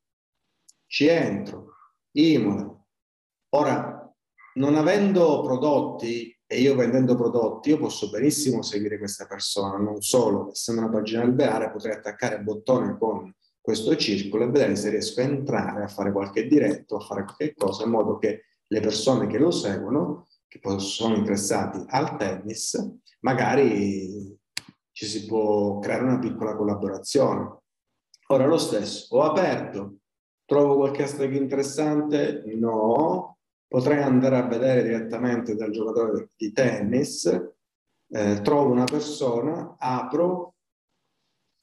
Ci 0.86 1.08
entro, 1.08 1.74
Imola. 2.12 2.80
Ora, 3.56 4.14
non 4.54 4.76
avendo 4.76 5.42
prodotti 5.42 6.30
e 6.46 6.60
io 6.60 6.76
vendendo 6.76 7.16
prodotti, 7.16 7.70
io 7.70 7.78
posso 7.78 8.08
benissimo 8.08 8.62
seguire 8.62 8.98
questa 8.98 9.26
persona, 9.26 9.78
non 9.78 10.00
solo, 10.00 10.52
essendo 10.52 10.82
una 10.82 10.90
pagina 10.90 11.22
alveare, 11.22 11.72
potrei 11.72 11.96
attaccare 11.96 12.36
il 12.36 12.44
bottone 12.44 12.96
con 12.96 13.34
questo 13.60 13.96
circolo 13.96 14.44
e 14.44 14.50
vedere 14.50 14.76
se 14.76 14.90
riesco 14.90 15.20
a 15.20 15.24
entrare 15.24 15.82
a 15.82 15.88
fare 15.88 16.12
qualche 16.12 16.46
diretto, 16.46 16.96
a 16.96 17.00
fare 17.00 17.24
qualche 17.24 17.54
cosa 17.54 17.82
in 17.82 17.90
modo 17.90 18.18
che 18.18 18.44
le 18.64 18.80
persone 18.80 19.26
che 19.26 19.38
lo 19.38 19.50
seguono, 19.50 20.28
che 20.60 20.78
sono 20.78 21.16
interessati 21.16 21.82
al 21.88 22.16
tennis, 22.16 22.98
magari 23.20 24.38
ci 24.92 25.06
si 25.06 25.26
può 25.26 25.78
creare 25.80 26.04
una 26.04 26.18
piccola 26.18 26.54
collaborazione. 26.54 27.58
Ora 28.28 28.46
lo 28.46 28.58
stesso, 28.58 29.16
ho 29.16 29.22
aperto, 29.22 29.96
trovo 30.44 30.76
qualche 30.76 31.02
hashtag 31.02 31.34
interessante? 31.34 32.42
No, 32.54 33.38
potrei 33.66 34.02
andare 34.02 34.36
a 34.36 34.46
vedere 34.46 34.82
direttamente 34.82 35.56
dal 35.56 35.70
giocatore 35.70 36.30
di 36.36 36.52
tennis, 36.52 37.26
eh, 38.08 38.40
trovo 38.42 38.70
una 38.70 38.84
persona, 38.84 39.76
apro, 39.78 40.54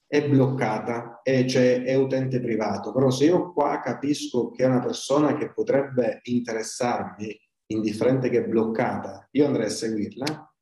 è 0.05 0.27
bloccata 0.27 1.21
e 1.23 1.47
cioè 1.47 1.83
è 1.83 1.95
utente 1.95 2.41
privato. 2.41 2.91
Però 2.91 3.09
se 3.09 3.25
io 3.25 3.53
qua 3.53 3.79
capisco 3.79 4.51
che 4.51 4.65
è 4.65 4.67
una 4.67 4.81
persona 4.81 5.37
che 5.37 5.53
potrebbe 5.53 6.19
interessarmi, 6.23 7.33
indifferente 7.71 8.29
che 8.29 8.43
è 8.43 8.47
bloccata, 8.47 9.27
io 9.31 9.45
andrei 9.45 9.67
a 9.67 9.69
seguirla. 9.69 10.53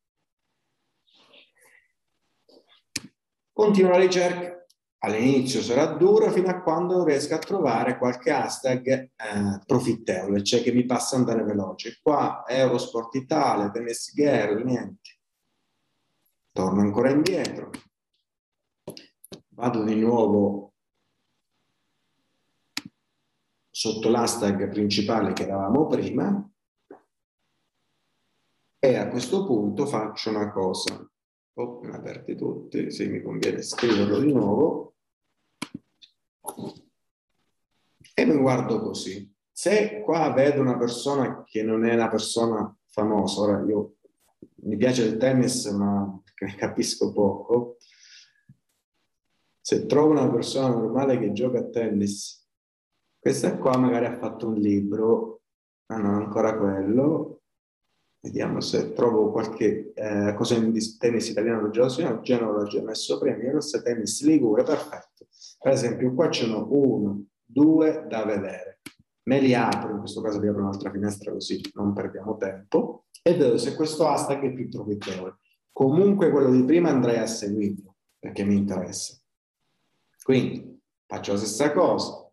Continuo 3.52 3.90
la 3.90 3.98
ricerca. 3.98 4.64
All'inizio 5.02 5.62
sarà 5.62 5.86
duro 5.86 6.30
fino 6.30 6.48
a 6.48 6.60
quando 6.60 7.04
riesco 7.04 7.34
a 7.34 7.38
trovare 7.38 7.96
qualche 7.96 8.30
hashtag 8.30 8.86
eh, 8.88 9.10
profittevole, 9.66 10.42
cioè 10.42 10.62
che 10.62 10.72
mi 10.72 10.84
passa 10.84 11.16
andare 11.16 11.42
veloce. 11.42 11.98
Qua 12.02 12.44
Eurosport 12.46 13.14
Italia, 13.14 13.70
Tennis 13.70 14.12
Girl, 14.14 14.62
niente. 14.62 15.18
Torno 16.52 16.80
ancora 16.80 17.10
indietro 17.10 17.70
vado 19.60 19.84
di 19.84 19.94
nuovo 19.94 20.72
sotto 23.68 24.08
l'hashtag 24.08 24.70
principale 24.70 25.34
che 25.34 25.42
eravamo 25.42 25.86
prima 25.86 26.50
e 28.82 28.96
a 28.96 29.08
questo 29.08 29.44
punto 29.44 29.84
faccio 29.84 30.30
una 30.30 30.50
cosa. 30.50 31.06
Oh, 31.54 31.80
aperti 31.92 32.34
tutti, 32.34 32.90
sì, 32.90 33.08
mi 33.08 33.20
conviene 33.20 33.60
scriverlo 33.60 34.18
di 34.18 34.32
nuovo. 34.32 34.94
E 38.14 38.24
mi 38.24 38.36
guardo 38.36 38.80
così. 38.80 39.30
Se 39.52 40.00
qua 40.00 40.32
vedo 40.32 40.62
una 40.62 40.78
persona 40.78 41.44
che 41.44 41.62
non 41.62 41.84
è 41.84 41.92
una 41.92 42.08
persona 42.08 42.74
famosa, 42.86 43.42
ora 43.42 43.62
io 43.68 43.96
mi 44.62 44.76
piace 44.76 45.04
il 45.04 45.18
tennis 45.18 45.66
ma 45.66 46.18
ne 46.38 46.54
capisco 46.56 47.12
poco, 47.12 47.76
se 49.60 49.84
trovo 49.84 50.10
una 50.10 50.30
persona 50.30 50.68
normale 50.74 51.18
che 51.18 51.32
gioca 51.32 51.58
a 51.58 51.68
tennis, 51.68 52.48
questa 53.18 53.58
qua 53.58 53.76
magari 53.76 54.06
ha 54.06 54.18
fatto 54.18 54.48
un 54.48 54.54
libro, 54.54 55.42
ma 55.86 55.98
non 55.98 56.14
ancora 56.14 56.56
quello, 56.56 57.29
vediamo 58.20 58.60
se 58.60 58.92
trovo 58.92 59.30
qualche 59.30 59.92
eh, 59.94 60.34
cosa 60.36 60.54
in 60.54 60.72
tennis 60.98 61.28
italiano 61.28 61.70
già 61.70 61.86
no, 61.98 62.20
Genova 62.20 62.60
l'ho 62.60 62.66
già 62.66 62.82
messo 62.82 63.18
prima, 63.18 63.50
questo 63.50 63.82
tennis 63.82 64.22
Ligure, 64.22 64.62
perfetto. 64.62 65.26
Per 65.58 65.72
esempio 65.72 66.14
qua 66.14 66.30
ce 66.30 66.46
n'ho 66.46 66.66
uno, 66.70 67.24
due 67.44 68.04
da 68.08 68.24
vedere. 68.24 68.80
Me 69.22 69.40
li 69.40 69.54
apro, 69.54 69.92
in 69.92 69.98
questo 69.98 70.20
caso 70.20 70.38
vi 70.38 70.48
apro 70.48 70.62
un'altra 70.62 70.90
finestra 70.90 71.32
così 71.32 71.60
non 71.74 71.92
perdiamo 71.92 72.36
tempo, 72.36 73.06
e 73.22 73.34
vedo 73.34 73.58
se 73.58 73.74
questo 73.74 74.06
hashtag 74.06 74.44
è 74.44 74.52
più 74.52 74.68
profittevole. 74.68 75.38
Comunque 75.72 76.30
quello 76.30 76.50
di 76.50 76.64
prima 76.64 76.90
andrei 76.90 77.18
a 77.18 77.26
seguirlo, 77.26 77.96
perché 78.18 78.44
mi 78.44 78.56
interessa. 78.56 79.18
Quindi 80.22 80.78
faccio 81.06 81.32
la 81.32 81.38
stessa 81.38 81.72
cosa, 81.72 82.30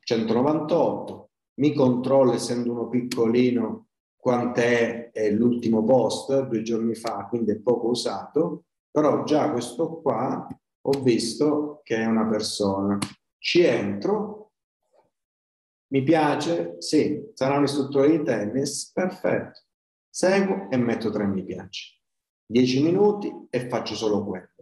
198, 0.00 1.30
mi 1.54 1.74
controllo 1.74 2.32
essendo 2.32 2.72
uno 2.72 2.88
piccolino 2.88 3.86
quant'è 4.22 5.10
l'ultimo 5.32 5.82
post 5.82 6.46
due 6.46 6.62
giorni 6.62 6.94
fa, 6.94 7.26
quindi 7.28 7.50
è 7.50 7.58
poco 7.58 7.88
usato, 7.88 8.66
però 8.88 9.24
già 9.24 9.50
questo 9.50 10.00
qua 10.00 10.46
ho 10.84 11.02
visto 11.02 11.80
che 11.82 11.96
è 11.96 12.04
una 12.06 12.28
persona. 12.28 12.98
Ci 13.36 13.64
entro, 13.64 14.52
mi 15.88 16.04
piace, 16.04 16.76
sì, 16.78 17.32
sarà 17.34 17.56
un 17.56 17.64
istruttore 17.64 18.16
di 18.16 18.22
tennis, 18.22 18.92
perfetto. 18.92 19.62
Seguo 20.08 20.70
e 20.70 20.76
metto 20.76 21.10
tre 21.10 21.26
mi 21.26 21.42
piace. 21.42 22.00
10 22.46 22.82
minuti 22.84 23.48
e 23.50 23.68
faccio 23.68 23.96
solo 23.96 24.24
quello 24.24 24.52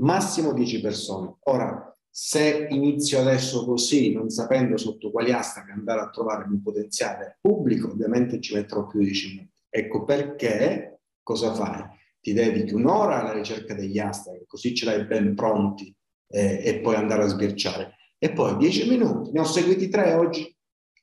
massimo 0.00 0.52
10 0.52 0.80
persone. 0.80 1.36
Ora, 1.44 1.96
se 2.12 2.66
inizio 2.70 3.20
adesso 3.20 3.64
così, 3.64 4.12
non 4.12 4.28
sapendo 4.30 4.76
sotto 4.76 5.12
quali 5.12 5.30
hashtag 5.30 5.70
andare 5.70 6.00
a 6.00 6.10
trovare 6.10 6.48
mio 6.48 6.60
potenziale 6.62 7.38
pubblico, 7.40 7.88
ovviamente 7.88 8.40
ci 8.40 8.54
metterò 8.54 8.86
più 8.86 8.98
di 8.98 9.06
10 9.06 9.28
minuti. 9.28 9.62
Ecco 9.68 10.04
perché 10.04 11.02
cosa 11.22 11.54
fai? 11.54 11.84
Ti 12.20 12.32
dedichi 12.32 12.74
un'ora 12.74 13.20
alla 13.20 13.32
ricerca 13.32 13.74
degli 13.74 13.98
hashtag, 13.98 14.44
così 14.46 14.74
ce 14.74 14.84
l'hai 14.84 15.04
ben 15.04 15.34
pronti 15.36 15.94
eh, 16.28 16.60
e 16.64 16.80
puoi 16.80 16.96
andare 16.96 17.22
a 17.22 17.28
sbirciare. 17.28 17.94
E 18.18 18.32
poi 18.32 18.56
10 18.56 18.88
minuti, 18.88 19.30
ne 19.30 19.40
ho 19.40 19.44
seguiti 19.44 19.88
tre 19.88 20.12
oggi, 20.14 20.54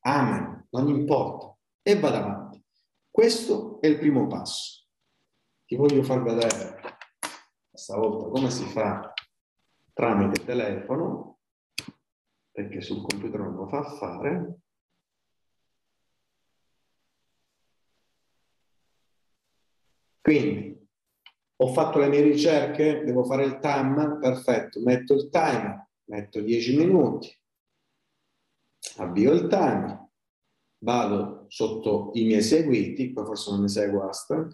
amen, 0.01 0.67
non 0.71 0.89
importa, 0.89 1.57
e 1.81 1.97
vado 1.97 2.17
avanti. 2.17 2.63
Questo 3.09 3.79
è 3.81 3.87
il 3.87 3.97
primo 3.97 4.27
passo. 4.27 4.85
Ti 5.65 5.75
voglio 5.75 6.03
far 6.03 6.21
vedere 6.21 6.97
stavolta 7.73 8.29
come 8.29 8.49
si 8.49 8.65
fa 8.65 9.13
tramite 9.97 10.45
telefono, 10.45 11.39
perché 12.51 12.81
sul 12.81 13.01
computer 13.01 13.39
non 13.39 13.55
lo 13.55 13.67
fa 13.67 13.81
fare. 13.81 14.59
Quindi 20.21 20.87
ho 21.55 21.67
fatto 21.73 21.97
le 21.97 22.09
mie 22.09 22.21
ricerche, 22.21 23.03
devo 23.03 23.23
fare 23.23 23.45
il 23.45 23.57
time, 23.57 24.19
perfetto, 24.19 24.81
metto 24.81 25.15
il 25.15 25.29
timer, 25.29 25.89
metto 26.09 26.41
10 26.41 26.77
minuti, 26.77 27.35
avvio 28.97 29.31
il 29.31 29.47
timer, 29.47 30.09
vado 30.83 31.45
sotto 31.47 32.11
i 32.13 32.23
miei 32.25 32.43
seguiti, 32.43 33.11
poi 33.13 33.25
forse 33.25 33.49
non 33.49 33.61
ne 33.61 33.67
seguo 33.67 34.07
hashtag, 34.07 34.53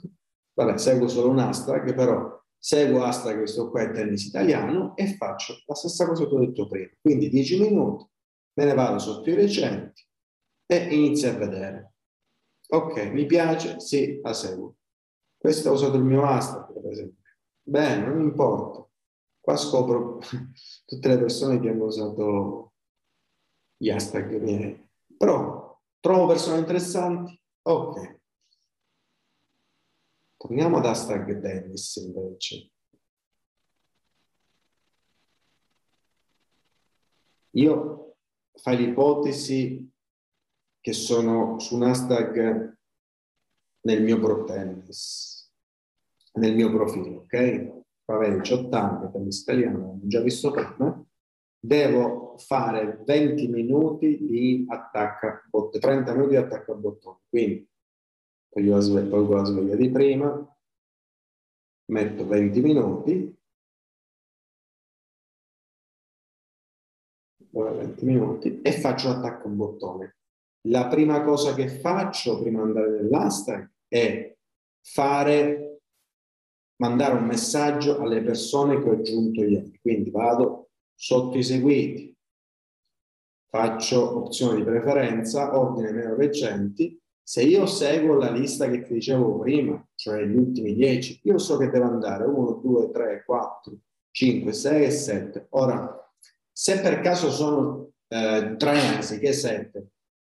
vabbè, 0.53 0.77
seguo 0.77 1.09
solo 1.09 1.31
un 1.31 1.39
hashtag, 1.39 1.93
però 1.93 2.42
seguo 2.63 3.03
hashtag, 3.03 3.39
questo 3.39 3.69
qua 3.69 3.81
è 3.81 3.91
tennis 3.91 4.25
italiano, 4.25 4.95
e 4.95 5.17
faccio 5.17 5.61
la 5.65 5.75
stessa 5.75 6.07
cosa 6.07 6.25
che 6.25 6.33
ho 6.33 6.39
detto 6.39 6.65
prima. 6.65 6.89
Quindi 7.01 7.27
10 7.27 7.59
minuti, 7.59 8.07
me 8.53 8.63
ne 8.63 8.73
vado 8.73 8.99
sotto 8.99 9.29
i 9.29 9.33
recenti 9.33 10.07
e 10.65 10.77
inizio 10.95 11.29
a 11.29 11.33
vedere. 11.33 11.93
Ok, 12.69 13.11
mi 13.11 13.25
piace? 13.25 13.81
Sì, 13.81 14.21
la 14.23 14.31
seguo. 14.31 14.77
Questo 15.37 15.71
ho 15.71 15.73
usato 15.73 15.97
il 15.97 16.05
mio 16.05 16.23
hashtag, 16.23 16.71
per 16.71 16.89
esempio. 16.89 17.21
Bene, 17.63 18.05
non 18.07 18.21
importa. 18.21 18.87
Qua 19.41 19.57
scopro 19.57 20.19
tutte 20.87 21.07
le 21.09 21.17
persone 21.17 21.59
che 21.59 21.67
hanno 21.67 21.83
usato 21.83 22.73
gli 23.75 23.89
hashtag 23.89 24.39
miei. 24.39 24.89
Però 25.17 25.81
trovo 25.99 26.27
persone 26.27 26.59
interessanti? 26.59 27.37
Ok. 27.63 28.21
Torniamo 30.43 30.79
ad 30.79 30.85
hashtag 30.85 31.39
tennis 31.39 31.95
invece. 31.95 32.69
Io 37.51 38.17
fai 38.55 38.75
l'ipotesi 38.75 39.89
che 40.81 40.91
sono 40.91 41.59
su 41.59 41.75
un 41.75 41.83
hashtag 41.83 42.77
nel 43.83 44.03
mio 44.03 44.19
pro 44.19 44.43
tennis, 44.43 45.49
nel 46.33 46.55
mio 46.55 46.69
profilo, 46.73 47.21
ok? 47.21 47.83
Vabbè, 48.03 48.41
80 48.41 49.11
tennis 49.11 49.39
italiano, 49.43 49.91
ho 49.91 49.99
già 50.01 50.19
visto 50.19 50.51
prima. 50.51 51.01
Devo 51.57 52.35
fare 52.37 53.01
20 53.05 53.47
minuti 53.47 54.17
di 54.25 54.65
attacco, 54.67 55.69
30 55.69 56.11
minuti 56.11 56.31
di 56.31 56.35
attacco 56.35 56.73
a 56.73 56.75
bottone. 56.75 57.19
Quindi 57.29 57.71
toglio 58.53 58.75
la 58.75 58.81
sveglia, 58.81 59.09
tolgo 59.09 59.35
la 59.35 59.43
sveglia 59.43 59.75
di 59.75 59.89
prima, 59.89 60.57
metto 61.91 62.27
20 62.27 62.61
minuti, 62.61 63.37
20 67.51 68.05
minuti 68.05 68.61
e 68.61 68.71
faccio 68.71 69.09
l'attacco 69.09 69.47
a 69.47 69.51
bottone. 69.51 70.17
La 70.67 70.87
prima 70.87 71.23
cosa 71.23 71.53
che 71.53 71.67
faccio 71.67 72.41
prima 72.41 72.61
di 72.63 72.69
andare 72.69 73.01
nell'asta 73.01 73.69
è 73.87 74.35
fare, 74.81 75.81
mandare 76.77 77.15
un 77.15 77.25
messaggio 77.25 77.99
alle 77.99 78.23
persone 78.23 78.81
che 78.81 78.89
ho 78.89 78.93
aggiunto 78.93 79.43
ieri. 79.43 79.77
Quindi 79.81 80.09
vado 80.09 80.69
sotto 80.95 81.37
i 81.37 81.43
seguiti, 81.43 82.15
faccio 83.49 84.17
opzione 84.17 84.57
di 84.57 84.63
preferenza, 84.63 85.57
ordine 85.57 85.91
meno 85.91 86.15
recenti 86.15 86.99
se 87.23 87.41
io 87.41 87.65
seguo 87.65 88.15
la 88.15 88.29
lista 88.29 88.69
che 88.69 88.83
ti 88.83 88.93
dicevo 88.93 89.39
prima, 89.39 89.81
cioè 89.95 90.25
gli 90.25 90.35
ultimi 90.35 90.73
10, 90.73 91.21
io 91.23 91.37
so 91.37 91.57
che 91.57 91.69
devo 91.69 91.85
andare 91.85 92.25
1, 92.25 92.59
2, 92.61 92.91
3, 92.91 93.23
4, 93.25 93.73
5, 94.11 94.51
6 94.51 94.83
e 94.83 94.91
7. 94.91 95.47
Ora, 95.51 96.11
se 96.51 96.81
per 96.81 96.99
caso 96.99 97.31
sono 97.31 97.91
eh, 98.09 98.55
3 98.57 98.79
anziché 98.79 99.31
7, 99.31 99.87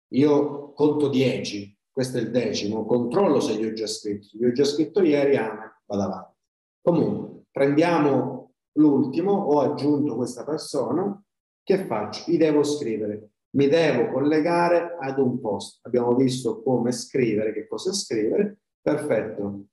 io 0.08 0.72
conto 0.72 1.08
10, 1.08 1.78
questo 1.90 2.18
è 2.18 2.20
il 2.20 2.30
decimo, 2.30 2.84
controllo 2.84 3.40
se 3.40 3.56
gli 3.56 3.64
ho 3.64 3.72
già 3.72 3.86
scritto. 3.86 4.36
Gli 4.36 4.44
ho 4.44 4.52
già 4.52 4.64
scritto 4.64 5.02
ieri, 5.02 5.36
ah, 5.36 5.82
vado 5.86 6.02
avanti. 6.02 6.36
Comunque, 6.82 7.44
prendiamo 7.50 8.54
l'ultimo, 8.72 9.32
ho 9.32 9.60
aggiunto 9.60 10.14
questa 10.14 10.44
persona, 10.44 11.22
che 11.62 11.86
faccio? 11.86 12.30
Gli 12.30 12.36
devo 12.36 12.62
scrivere 12.62 13.30
mi 13.54 13.68
devo 13.68 14.10
collegare 14.10 14.96
ad 14.98 15.18
un 15.18 15.40
post. 15.40 15.80
Abbiamo 15.82 16.14
visto 16.14 16.62
come 16.62 16.92
scrivere, 16.92 17.52
che 17.52 17.66
cosa 17.66 17.92
scrivere. 17.92 18.58
Perfetto. 18.80 19.66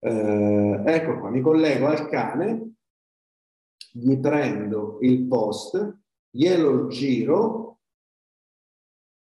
Eh, 0.00 0.82
ecco 0.86 1.18
qua, 1.18 1.30
mi 1.30 1.40
collego 1.40 1.88
al 1.88 2.08
cane, 2.08 2.74
gli 3.90 4.16
prendo 4.18 4.98
il 5.00 5.26
post, 5.26 5.98
glielo 6.30 6.86
giro 6.86 7.80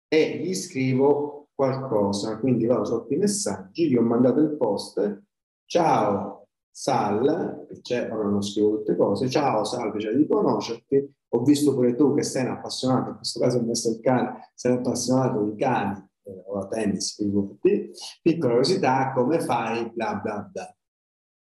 e 0.08 0.40
gli 0.40 0.54
scrivo 0.54 1.50
qualcosa. 1.54 2.40
Quindi 2.40 2.66
vado 2.66 2.84
sotto 2.84 3.14
i 3.14 3.18
messaggi, 3.18 3.90
gli 3.90 3.96
ho 3.96 4.02
mandato 4.02 4.42
il 4.42 4.58
post. 4.58 5.24
Ciao 5.66 6.35
Sal, 6.78 7.68
c'è, 7.82 8.12
ora 8.12 8.28
non 8.28 8.44
scrivo 8.44 8.80
tutte 8.80 8.98
cose. 8.98 9.30
Ciao 9.30 9.64
Sal, 9.64 9.92
piacere 9.92 10.18
di 10.18 10.28
conoscerti 10.28 11.16
ho 11.30 11.42
visto 11.42 11.74
pure 11.74 11.96
tu 11.96 12.14
che 12.14 12.22
sei 12.22 12.44
un 12.44 12.52
appassionato, 12.52 13.12
in 13.12 13.16
questo 13.16 13.40
caso 13.40 13.60
ho 13.60 13.62
messo 13.62 13.90
il 13.92 14.02
cane, 14.02 14.52
sei 14.56 14.74
un 14.74 14.80
appassionato 14.80 15.44
di 15.44 15.56
cani 15.56 16.06
eh, 16.24 16.44
o 16.46 16.60
a 16.60 16.68
tennis, 16.68 17.16
figurati, 17.16 17.92
piccola 18.22 18.56
curiosità, 18.56 19.14
come 19.14 19.40
fai, 19.40 19.90
bla 19.94 20.16
bla 20.16 20.50
bla. 20.52 20.76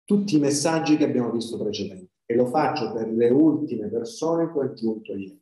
Tutti 0.03 0.35
i 0.35 0.39
messaggi 0.39 0.97
che 0.97 1.05
abbiamo 1.05 1.31
visto 1.31 1.57
precedentemente 1.57 2.13
e 2.23 2.35
lo 2.35 2.45
faccio 2.45 2.93
per 2.93 3.09
le 3.09 3.29
ultime 3.31 3.87
persone 3.89 4.51
che 4.51 4.57
ho 4.57 4.61
aggiunto 4.61 5.15
ieri. 5.15 5.41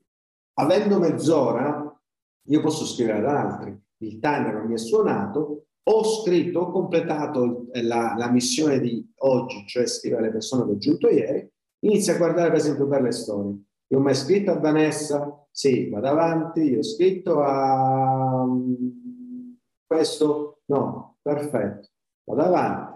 Avendo 0.53 0.99
mezz'ora, 0.99 2.01
io 2.47 2.61
posso 2.61 2.85
scrivere 2.85 3.17
ad 3.17 3.25
altri, 3.25 3.77
il 3.97 4.19
timer 4.19 4.53
non 4.53 4.67
mi 4.67 4.75
è 4.75 4.77
suonato, 4.77 5.65
ho 5.87 6.03
scritto, 6.03 6.59
ho 6.59 6.71
completato 6.71 7.67
la, 7.73 8.15
la 8.17 8.31
missione 8.31 8.79
di 8.79 9.07
oggi, 9.17 9.65
cioè 9.67 9.85
scrivere 9.85 10.23
alle 10.23 10.31
persone 10.31 10.63
che 10.63 10.69
ho 10.69 10.73
aggiunto 10.73 11.09
ieri, 11.09 11.49
inizio 11.79 12.13
a 12.13 12.17
guardare 12.17 12.49
per 12.49 12.59
esempio 12.59 12.87
per 12.87 13.01
le 13.01 13.11
storie 13.11 13.65
io 13.87 13.99
ho 13.99 14.01
mai 14.01 14.15
scritto 14.15 14.51
a 14.51 14.59
Vanessa? 14.59 15.47
Sì, 15.51 15.89
vado 15.89 16.07
avanti. 16.07 16.61
Io 16.61 16.79
ho 16.79 16.83
scritto 16.83 17.41
a 17.41 18.45
mm, 18.45 19.53
questo? 19.85 20.61
No, 20.65 21.17
perfetto. 21.21 21.89
Vado 22.23 22.41
avanti. 22.41 22.93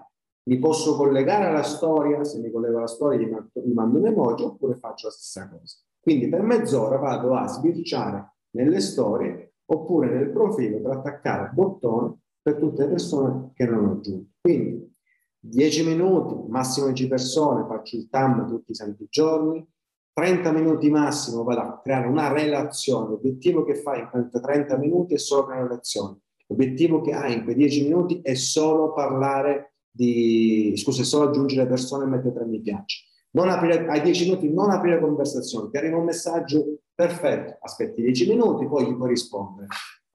Mi 0.50 0.58
posso 0.58 0.96
collegare 0.96 1.46
alla 1.46 1.62
storia, 1.62 2.24
se 2.24 2.40
mi 2.40 2.50
collego 2.50 2.78
alla 2.78 2.88
storia 2.88 3.20
gli 3.20 3.72
mando 3.72 4.00
un 4.00 4.08
emoji 4.08 4.44
oppure 4.44 4.76
faccio 4.76 5.08
la 5.08 5.14
stessa 5.14 5.48
cosa. 5.48 5.78
Quindi 6.00 6.28
per 6.28 6.42
mezz'ora 6.42 6.98
vado 6.98 7.36
a 7.36 7.48
sbirciare 7.48 8.34
nelle 8.56 8.80
storie 8.80 9.54
oppure 9.66 10.10
nel 10.10 10.32
profilo 10.32 10.82
per 10.82 10.98
attaccare 10.98 11.44
il 11.44 11.54
bottone 11.54 12.18
per 12.42 12.58
tutte 12.58 12.84
le 12.84 12.90
persone 12.90 13.52
che 13.54 13.70
ho 13.70 13.92
aggiunto. 13.92 14.32
Quindi 14.42 14.96
10 15.42 15.86
minuti, 15.86 16.50
massimo 16.50 16.88
10 16.88 17.08
persone, 17.08 17.66
faccio 17.68 17.96
il 17.96 18.10
TAM 18.10 18.48
tutti 18.48 18.72
i 18.72 18.76
santi 18.76 19.08
giorni, 19.10 19.66
30 20.14 20.52
minuti 20.52 20.90
massimo 20.90 21.44
vado 21.44 21.62
a 21.62 21.80
creare 21.82 22.08
una 22.08 22.32
relazione. 22.32 23.10
L'obiettivo 23.10 23.64
che 23.64 23.76
fai 23.76 24.02
in 24.02 24.10
quei 24.10 24.30
30 24.30 24.78
minuti 24.78 25.14
è 25.14 25.18
solo 25.18 25.46
una 25.46 25.62
relazione. 25.62 26.18
L'obiettivo 26.48 27.00
che 27.02 27.14
hai 27.14 27.36
in 27.36 27.44
quei 27.44 27.56
10 27.56 27.84
minuti 27.84 28.20
è 28.22 28.34
solo 28.34 28.92
parlare 28.92 29.76
di, 29.90 30.74
scusa, 30.76 31.04
è 31.04 31.06
solo 31.06 31.30
aggiungere 31.30 31.68
persone 31.68 32.04
e 32.04 32.08
mettere 32.08 32.34
tre 32.34 32.46
mi 32.46 32.60
piace. 32.60 33.06
Non 33.32 33.50
aprire, 33.50 33.88
ai 33.88 34.02
10 34.02 34.24
minuti 34.30 34.52
non 34.52 34.72
aprire 34.72 35.00
conversazione, 35.00 35.70
ti 35.70 35.78
arriva 35.78 35.98
un 35.98 36.06
messaggio, 36.06 36.80
perfetto, 36.94 37.58
aspetti 37.62 38.02
10 38.02 38.28
minuti, 38.28 38.68
poi 38.68 38.88
gli 38.88 38.96
puoi 38.96 39.10
rispondere. 39.10 39.68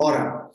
Ora, 0.02 0.50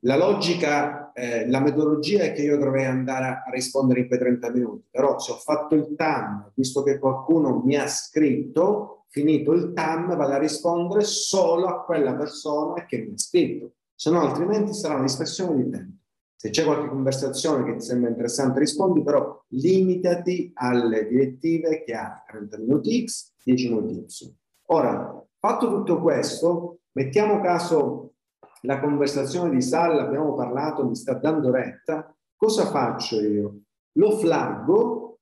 la 0.00 0.16
logica, 0.16 1.12
eh, 1.12 1.48
la 1.48 1.60
metodologia 1.60 2.22
è 2.22 2.32
che 2.32 2.42
io 2.42 2.56
dovrei 2.56 2.86
andare 2.86 3.26
a 3.26 3.50
rispondere 3.50 4.00
in 4.00 4.06
quei 4.06 4.18
30 4.18 4.50
minuti, 4.50 4.86
però 4.90 5.18
se 5.18 5.32
ho 5.32 5.36
fatto 5.36 5.74
il 5.74 5.94
TAM, 5.94 6.52
visto 6.54 6.82
che 6.82 6.98
qualcuno 6.98 7.60
mi 7.64 7.76
ha 7.76 7.86
scritto, 7.86 9.04
finito 9.08 9.52
il 9.52 9.72
TAM, 9.72 10.16
vado 10.16 10.32
a 10.32 10.38
rispondere 10.38 11.02
solo 11.02 11.66
a 11.66 11.84
quella 11.84 12.14
persona 12.14 12.86
che 12.86 12.98
mi 12.98 13.12
ha 13.12 13.18
scritto, 13.18 13.74
se 13.94 14.10
no 14.10 14.20
altrimenti 14.20 14.72
sarà 14.72 14.94
un'espressione 14.94 15.62
di 15.62 15.70
tempo. 15.70 15.98
Se 16.34 16.48
c'è 16.48 16.64
qualche 16.64 16.88
conversazione 16.88 17.64
che 17.64 17.76
ti 17.76 17.84
sembra 17.84 18.08
interessante, 18.08 18.60
rispondi, 18.60 19.02
però 19.02 19.44
limitati 19.48 20.50
alle 20.54 21.06
direttive 21.06 21.84
che 21.84 21.92
ha 21.92 22.24
30 22.26 22.56
minuti 22.56 23.06
X, 23.06 23.34
10 23.44 23.68
minuti 23.68 23.92
Y. 23.92 24.34
Ora, 24.68 25.22
fatto 25.38 25.68
tutto 25.68 26.00
questo, 26.00 26.78
mettiamo 26.92 27.42
caso 27.42 28.14
la 28.62 28.80
conversazione 28.80 29.50
di 29.50 29.62
Sal, 29.62 29.98
abbiamo 29.98 30.34
parlato, 30.34 30.86
mi 30.86 30.94
sta 30.94 31.14
dando 31.14 31.50
retta, 31.50 32.14
cosa 32.36 32.66
faccio 32.66 33.20
io? 33.20 33.60
Lo 33.92 34.18
flaggo, 34.18 35.20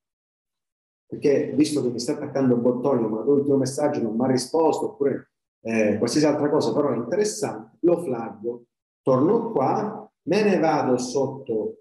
perché 1.07 1.53
visto 1.55 1.83
che 1.83 1.89
mi 1.89 1.99
sta 1.99 2.13
attaccando 2.13 2.55
il 2.55 2.61
bottone, 2.61 3.07
ma 3.07 3.23
l'ultimo 3.23 3.57
messaggio 3.57 4.03
non 4.03 4.17
mi 4.17 4.25
ha 4.25 4.29
risposto, 4.29 4.93
oppure 4.93 5.31
eh, 5.61 5.97
qualsiasi 5.99 6.27
altra 6.27 6.49
cosa, 6.51 6.73
però 6.73 6.93
è 6.93 6.97
interessante, 6.97 7.77
lo 7.81 8.03
flaggo, 8.03 8.65
torno 9.03 9.51
qua, 9.53 10.11
me 10.29 10.43
ne 10.43 10.59
vado 10.59 10.99
sotto 10.99 11.79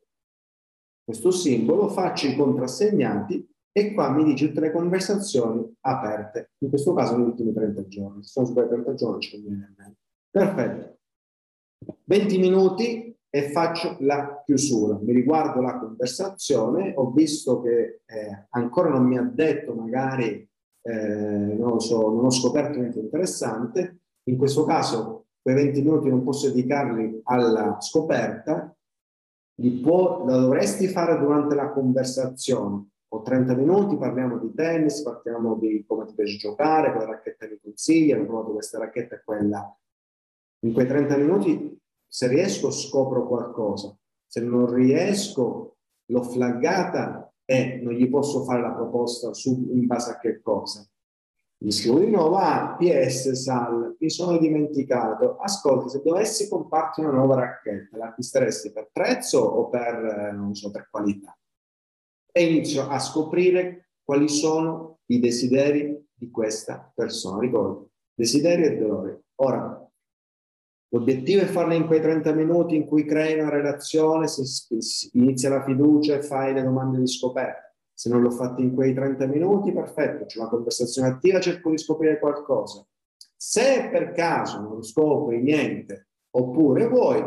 questo 1.03 1.31
simbolo, 1.31 1.87
faccio 1.89 2.27
i 2.27 2.35
contrassegnati 2.35 3.49
e 3.71 3.93
qua 3.93 4.09
mi 4.09 4.23
dice 4.23 4.47
tutte 4.47 4.59
le 4.59 4.71
conversazioni 4.71 5.75
aperte, 5.81 6.51
in 6.59 6.69
questo 6.69 6.93
caso 6.93 7.15
negli 7.15 7.27
ultimi 7.27 7.53
30 7.53 7.87
giorni, 7.87 8.23
se 8.23 8.29
sono 8.29 8.45
su 8.45 8.53
30 8.53 8.93
giorni 8.93 9.21
ci 9.21 9.31
conviene. 9.31 9.75
Perfetto. 10.29 10.96
20 12.05 12.37
minuti 12.37 13.15
e 13.29 13.51
faccio 13.51 13.97
la 13.99 14.41
chiusura. 14.43 14.97
Mi 15.01 15.13
riguardo 15.13 15.61
la 15.61 15.77
conversazione, 15.77 16.93
ho 16.95 17.11
visto 17.11 17.61
che 17.61 18.01
eh, 18.05 18.47
ancora 18.49 18.89
non 18.89 19.05
mi 19.05 19.17
ha 19.17 19.23
detto 19.23 19.73
magari, 19.73 20.47
eh, 20.81 21.55
non 21.57 21.71
lo 21.71 21.79
so, 21.79 22.09
non 22.09 22.25
ho 22.25 22.31
scoperto 22.31 22.79
niente 22.79 22.99
interessante. 22.99 23.99
In 24.23 24.37
questo 24.37 24.63
caso 24.63 25.25
quei 25.41 25.55
20 25.55 25.81
minuti 25.81 26.09
non 26.09 26.23
posso 26.23 26.49
dedicarli 26.49 27.21
alla 27.23 27.77
scoperta, 27.79 28.75
li 29.59 29.71
può, 29.79 30.25
lo 30.25 30.39
dovresti 30.39 30.87
fare 30.87 31.17
durante 31.17 31.55
la 31.55 31.69
conversazione. 31.69 32.87
Ho 33.09 33.21
30 33.21 33.55
minuti, 33.55 33.97
parliamo 33.97 34.37
di 34.37 34.53
tennis, 34.53 35.01
parliamo 35.01 35.55
di 35.55 35.85
come 35.87 36.05
ti 36.05 36.13
piace 36.13 36.37
giocare, 36.37 36.91
quale 36.91 37.11
racchetta 37.11 37.47
mi 37.47 37.57
consigli, 37.61 38.11
hanno 38.11 38.25
provato 38.25 38.51
questa 38.51 38.77
racchetta 38.79 39.15
e 39.15 39.21
quella. 39.23 39.77
In 40.65 40.73
quei 40.73 40.87
30 40.87 41.17
minuti, 41.17 41.77
se 42.07 42.27
riesco, 42.27 42.71
scopro 42.71 43.27
qualcosa. 43.27 43.95
Se 44.25 44.41
non 44.41 44.71
riesco, 44.73 45.77
l'ho 46.05 46.23
flaggata 46.23 47.31
e 47.45 47.79
non 47.81 47.93
gli 47.93 48.09
posso 48.09 48.43
fare 48.43 48.61
la 48.61 48.73
proposta 48.73 49.33
su, 49.33 49.69
in 49.71 49.85
base 49.85 50.11
a 50.11 50.19
che 50.19 50.41
cosa. 50.41 50.85
Gli 51.59 51.71
scrivo 51.71 51.99
di 51.99 52.11
nuovo, 52.11 52.35
ah, 52.35 52.75
PS, 52.77 53.31
Sal, 53.31 53.95
mi 53.99 54.09
sono 54.09 54.37
dimenticato. 54.37 55.37
Ascolta, 55.37 55.87
se 55.87 56.01
dovessi 56.03 56.47
comparti 56.47 57.01
una 57.01 57.11
nuova 57.11 57.35
racchetta, 57.35 57.97
l'acquisteresti 57.97 58.71
per 58.71 58.89
prezzo 58.91 59.39
o 59.39 59.69
per, 59.69 59.95
eh, 60.05 60.31
non 60.33 60.53
so, 60.53 60.69
per 60.69 60.87
qualità? 60.89 61.35
E 62.31 62.45
inizio 62.45 62.87
a 62.87 62.99
scoprire 62.99 63.89
quali 64.03 64.29
sono 64.29 64.99
i 65.07 65.19
desideri 65.19 66.05
di 66.13 66.29
questa 66.29 66.91
persona. 66.93 67.39
Ricordo, 67.39 67.89
desideri 68.13 68.63
e 68.63 68.77
dolori. 68.77 69.17
Ora, 69.35 69.86
L'obiettivo 70.89 71.41
è 71.41 71.45
farlo 71.45 71.73
in 71.73 71.85
quei 71.85 71.99
30 71.99 72.31
minuti 72.33 72.75
in 72.75 72.85
cui 72.85 73.03
crei 73.03 73.37
una 73.39 73.49
relazione, 73.49 74.27
si, 74.27 74.45
si 74.45 75.09
inizia 75.13 75.49
la 75.49 75.63
fiducia 75.63 76.15
e 76.15 76.21
fai 76.21 76.53
le 76.53 76.63
domande 76.63 76.99
di 76.99 77.07
scoperta. 77.07 77.73
Se 77.93 78.09
non 78.09 78.21
l'ho 78.21 78.31
fatto 78.31 78.61
in 78.61 78.73
quei 78.73 78.93
30 78.93 79.25
minuti, 79.25 79.73
perfetto, 79.73 80.25
c'è 80.25 80.39
una 80.39 80.49
conversazione 80.49 81.09
attiva, 81.09 81.39
cerco 81.39 81.71
di 81.71 81.77
scoprire 81.77 82.19
qualcosa. 82.19 82.85
Se 83.35 83.89
per 83.91 84.13
caso 84.13 84.61
non 84.61 84.83
scopri 84.83 85.41
niente, 85.41 86.09
oppure 86.31 86.87
vuoi, 86.87 87.23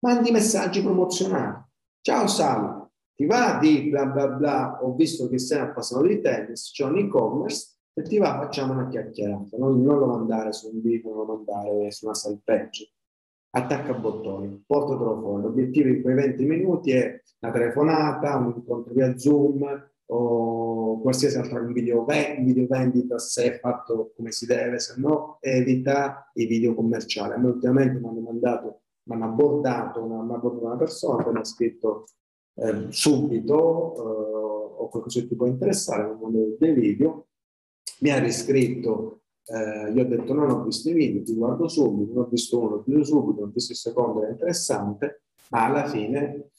mandi 0.00 0.30
messaggi 0.30 0.82
promozionali. 0.82 1.64
Ciao 2.00 2.26
Sal, 2.28 2.86
ti 3.14 3.26
va 3.26 3.58
di 3.60 3.88
bla 3.88 4.06
bla 4.06 4.28
bla, 4.28 4.78
ho 4.82 4.94
visto 4.94 5.28
che 5.28 5.38
sei 5.38 5.60
appassionato 5.60 6.08
di 6.08 6.20
tennis, 6.20 6.70
c'è 6.70 6.84
un 6.84 6.98
e-commerce, 6.98 7.77
se 7.98 8.02
ti 8.04 8.18
va 8.18 8.38
facciamo 8.38 8.74
una 8.74 8.88
chiacchierata, 8.88 9.56
non, 9.56 9.82
non 9.82 9.98
lo 9.98 10.06
mandare 10.06 10.52
su 10.52 10.70
un 10.72 10.80
video, 10.80 11.10
non 11.10 11.26
lo 11.26 11.34
mandare 11.34 11.90
su 11.90 12.04
una 12.04 12.14
salpeggio. 12.14 12.84
Attacca 13.50 13.94
bottoni, 13.94 14.62
portatelo 14.64 15.18
fuori. 15.18 15.42
L'obiettivo 15.42 15.88
di 15.88 16.00
quei 16.00 16.14
20 16.14 16.44
minuti 16.44 16.92
è 16.92 17.20
una 17.40 17.52
telefonata, 17.52 18.36
un 18.36 18.52
incontro 18.54 18.92
via 18.92 19.16
Zoom 19.18 19.90
o 20.10 21.00
qualsiasi 21.00 21.38
altro 21.38 21.64
video, 21.64 22.04
video 22.04 22.66
vendita 22.68 23.18
se 23.18 23.54
è 23.54 23.58
fatto 23.58 24.12
come 24.14 24.30
si 24.30 24.46
deve, 24.46 24.78
se 24.78 24.94
no 24.98 25.38
evita 25.40 26.30
i 26.34 26.46
video 26.46 26.74
commerciali. 26.74 27.32
A 27.32 27.38
me 27.38 27.48
ultimamente 27.48 27.98
mi 27.98 28.06
hanno 28.06 28.20
mandato, 28.20 28.82
mi 29.04 29.14
hanno 29.14 29.24
abordato 29.24 30.04
una, 30.04 30.20
abordato 30.20 30.64
una 30.64 30.76
persona 30.76 31.24
che 31.24 31.30
mi 31.30 31.38
ha 31.38 31.44
scritto 31.44 32.04
eh, 32.54 32.86
subito 32.90 33.94
eh, 33.96 34.82
o 34.82 34.88
qualcosa 34.88 35.20
che 35.20 35.26
ti 35.26 35.34
può 35.34 35.46
interessare, 35.46 36.04
mi 36.04 36.24
hanno 36.24 36.56
dei 36.58 36.72
video, 36.72 37.28
mi 38.00 38.10
ha 38.10 38.18
riscritto 38.18 39.22
eh, 39.50 39.92
gli 39.92 39.98
ho 39.98 40.04
detto 40.04 40.34
non 40.34 40.50
ho 40.50 40.62
visto 40.62 40.90
i 40.90 40.92
video, 40.92 41.22
ti 41.22 41.34
guardo 41.34 41.68
subito, 41.68 42.12
non 42.12 42.24
ho 42.24 42.28
visto 42.28 42.60
uno, 42.60 42.74
ho 42.74 42.82
visto 42.84 43.04
subito, 43.04 43.42
ho 43.42 43.46
visto 43.46 43.72
il 43.72 43.78
secondo, 43.78 44.26
è 44.26 44.30
interessante, 44.30 45.22
ma 45.50 45.64
alla 45.64 45.88
fine 45.88 46.50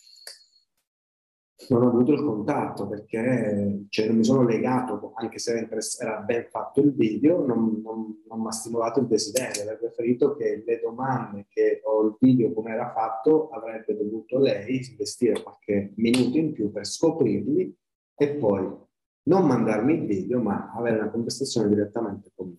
non 1.70 1.84
ho 1.84 1.89
avuto 1.89 2.13
il 2.13 2.24
contatto 2.24 2.88
perché 2.88 3.86
cioè, 3.89 4.08
non 4.08 4.18
mi 4.18 4.24
sono 4.24 4.44
legato, 4.44 5.12
anche 5.15 5.38
se 5.38 5.56
era, 5.56 5.78
era 6.00 6.20
ben 6.22 6.48
fatto 6.50 6.80
il 6.82 6.96
video, 6.96 7.46
non, 7.46 7.80
non, 7.84 8.24
non 8.28 8.42
mi 8.42 8.48
ha 8.48 8.52
stimolato 8.52 9.02
il 9.02 9.08
desiderio, 9.08 9.62
avrei 9.62 9.78
preferito 9.78 10.36
che 10.36 10.63
le 10.65 10.80
domande 10.80 11.46
che 11.48 11.82
ho 11.84 12.08
il 12.08 12.15
video 12.20 12.54
come 12.54 12.72
era 12.72 12.92
fatto 12.92 13.50
avrebbe 13.50 13.96
dovuto 13.96 14.39
lei 14.39 14.84
investire 14.89 15.44
qualche 15.44 15.94
minuto 15.98 16.38
in 16.38 16.54
più 16.54 16.72
per 16.72 16.88
scoprirli 16.88 17.78
e 18.15 18.30
poi 18.30 18.88
non 19.23 19.45
mandarmi 19.45 19.93
il 19.93 20.05
video, 20.05 20.41
ma 20.41 20.71
avere 20.75 20.99
una 20.99 21.10
conversazione 21.10 21.67
direttamente 21.67 22.32
con 22.36 22.49
me. 22.49 22.58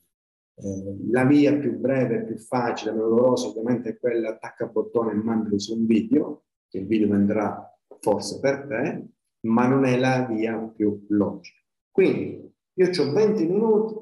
Eh, 0.54 0.96
la 1.10 1.24
via 1.24 1.56
più 1.56 1.78
breve, 1.78 2.24
più 2.24 2.36
facile, 2.36 2.92
meno 2.92 3.08
dolorosa 3.08 3.48
ovviamente 3.48 3.90
è 3.90 3.98
quella 3.98 4.30
attacca 4.30 4.66
bottone 4.66 5.12
e 5.12 5.14
mandali 5.14 5.58
su 5.58 5.74
un 5.74 5.86
video, 5.86 6.44
che 6.68 6.78
il 6.78 6.86
video 6.86 7.08
vendrà 7.08 7.66
forse 8.00 8.38
per 8.40 8.66
te, 8.66 9.08
ma 9.46 9.66
non 9.66 9.84
è 9.84 9.98
la 9.98 10.26
via 10.26 10.58
più 10.58 11.06
logica. 11.08 11.58
Quindi 11.90 12.52
io 12.74 12.88
ho 12.88 13.12
20 13.12 13.46
minuti, 13.46 13.94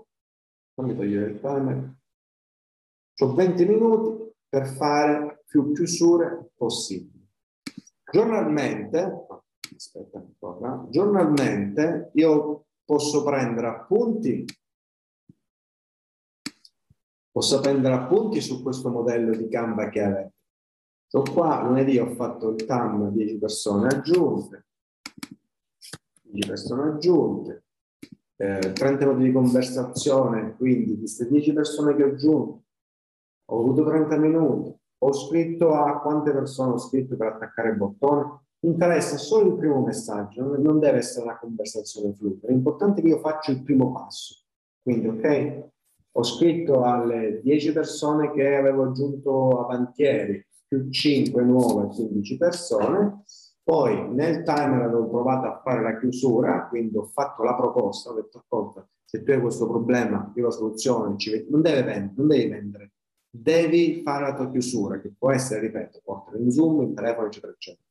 fammi 0.74 0.96
togliere 0.96 1.30
il 1.30 1.40
timer, 1.40 1.96
ho 3.20 3.34
20 3.34 3.64
minuti 3.64 4.32
per 4.48 4.66
fare 4.66 5.42
più 5.46 5.72
chiusure 5.72 6.50
possibili. 6.56 7.26
Giornalmente, 8.10 9.26
aspetta 9.78 10.18
ancora, 10.18 10.86
giornalmente 10.90 12.10
io 12.14 12.66
posso 12.84 13.22
prendere 13.22 13.68
appunti 13.68 14.44
posso 17.30 17.60
prendere 17.60 17.94
appunti 17.94 18.40
su 18.40 18.64
questo 18.64 18.90
modello 18.90 19.36
di 19.36 19.48
Canva 19.48 19.88
che 19.90 20.02
avete. 20.02 20.32
So 21.06 21.22
qua, 21.22 21.62
lunedì 21.62 21.96
ho 21.96 22.10
fatto 22.10 22.50
il 22.50 22.64
TAM 22.64 23.10
10 23.10 23.38
persone 23.38 23.86
aggiunte, 23.86 24.66
10 26.22 26.48
persone 26.48 26.88
aggiunte, 26.90 27.64
eh, 28.36 28.72
30 28.72 29.06
minuti 29.06 29.24
di 29.24 29.32
conversazione, 29.32 30.56
quindi 30.56 30.98
queste 30.98 31.28
10 31.28 31.52
persone 31.52 31.94
che 31.94 32.02
ho 32.02 32.08
aggiunto, 32.08 32.64
ho 33.50 33.60
avuto 33.60 33.84
30 33.84 34.16
minuti, 34.16 34.76
ho 34.98 35.12
scritto 35.12 35.74
a 35.74 36.00
quante 36.00 36.32
persone 36.32 36.72
ho 36.72 36.78
scritto 36.78 37.16
per 37.16 37.28
attaccare 37.28 37.70
il 37.70 37.76
bottone, 37.76 38.47
interessa 38.60 39.16
solo 39.16 39.50
il 39.50 39.56
primo 39.56 39.80
messaggio, 39.82 40.56
non 40.56 40.78
deve 40.78 40.98
essere 40.98 41.24
una 41.24 41.38
conversazione 41.38 42.14
fluida, 42.14 42.48
l'importante 42.48 43.00
è 43.00 43.04
che 43.04 43.10
io 43.10 43.18
faccia 43.18 43.52
il 43.52 43.62
primo 43.62 43.92
passo. 43.92 44.44
Quindi, 44.82 45.08
ok, 45.08 45.64
ho 46.12 46.22
scritto 46.22 46.82
alle 46.82 47.40
10 47.42 47.72
persone 47.72 48.32
che 48.32 48.56
avevo 48.56 48.84
aggiunto 48.84 49.64
avantieri, 49.64 50.44
più 50.66 50.90
5 50.90 51.42
nuove, 51.42 51.94
15 51.94 52.36
persone. 52.36 53.22
Poi 53.62 54.08
nel 54.14 54.42
timer 54.44 54.82
avevo 54.82 55.08
provato 55.08 55.46
a 55.46 55.60
fare 55.62 55.82
la 55.82 55.98
chiusura, 55.98 56.68
quindi 56.68 56.96
ho 56.96 57.04
fatto 57.04 57.42
la 57.42 57.54
proposta, 57.54 58.10
ho 58.10 58.14
detto 58.14 58.38
ascolta, 58.38 58.86
se 59.04 59.22
tu 59.22 59.30
hai 59.30 59.40
questo 59.40 59.68
problema, 59.68 60.32
io 60.34 60.44
la 60.44 60.50
soluzione, 60.50 61.16
non, 61.48 61.60
deve 61.60 61.82
vendere, 61.82 62.12
non 62.16 62.26
devi 62.26 62.48
vendere, 62.48 62.92
devi 63.30 64.02
fare 64.02 64.24
la 64.24 64.34
tua 64.34 64.50
chiusura, 64.50 65.00
che 65.00 65.12
può 65.16 65.30
essere, 65.30 65.60
ripeto, 65.60 66.00
portare 66.02 66.38
in 66.38 66.50
Zoom, 66.50 66.82
in 66.82 66.94
telefono, 66.94 67.26
eccetera, 67.26 67.52
eccetera. 67.52 67.87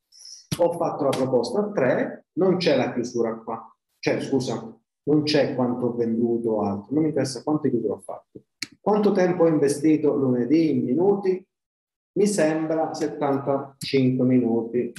Ho 0.60 0.72
fatto 0.74 1.04
la 1.04 1.10
proposta 1.10 1.60
a 1.60 1.72
3, 1.72 2.28
non 2.34 2.58
c'è 2.58 2.76
la 2.76 2.94
chiusura 2.94 3.36
qua, 3.36 3.76
cioè 4.00 4.20
scusa, 4.22 4.76
non 5.04 5.24
c'è 5.24 5.56
quanto 5.56 5.88
ho 5.88 5.96
venduto 5.96 6.52
o 6.52 6.62
altro, 6.62 6.94
non 6.94 7.04
mi 7.04 7.10
interessa 7.10 7.44
quante 7.44 7.70
chiusure 7.70 7.94
ho 7.94 8.00
fatto. 8.00 8.42
Quanto 8.80 9.12
tempo 9.12 9.44
ho 9.44 9.48
investito 9.48 10.16
lunedì 10.16 10.72
in 10.72 10.84
minuti? 10.84 11.46
Mi 12.18 12.26
sembra 12.26 12.94
75 12.94 14.26
minuti. 14.26 14.92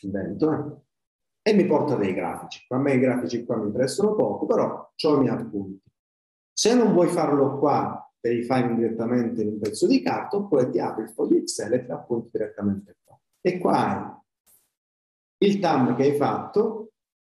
Dentro, 0.00 0.52
eh? 0.52 0.82
E 1.46 1.54
mi 1.54 1.66
porta 1.66 1.96
dei 1.96 2.14
grafici. 2.14 2.64
A 2.68 2.78
me 2.78 2.94
i 2.94 2.98
grafici 2.98 3.44
qua 3.44 3.56
mi 3.56 3.66
interessano 3.66 4.14
poco, 4.14 4.46
però 4.46 4.92
ho 5.02 5.14
i 5.14 5.18
miei 5.18 5.34
appunti. 5.34 5.82
Se 6.52 6.74
non 6.74 6.92
vuoi 6.92 7.08
farlo 7.08 7.58
qua, 7.58 8.10
te 8.20 8.30
li 8.30 8.42
fai 8.42 8.74
direttamente 8.74 9.42
in 9.42 9.48
un 9.48 9.58
pezzo 9.58 9.86
di 9.86 10.00
carta, 10.02 10.36
oppure 10.36 10.70
ti 10.70 10.78
apri 10.78 11.02
il 11.02 11.10
foglio 11.10 11.36
Excel 11.36 11.72
e 11.72 11.84
ti 11.84 11.90
appunti 11.90 12.28
direttamente 12.32 12.96
qua. 13.02 13.18
E 13.40 13.58
qua 13.58 14.23
il 15.38 15.58
TAM 15.58 15.96
che 15.96 16.02
hai 16.02 16.16
fatto, 16.16 16.92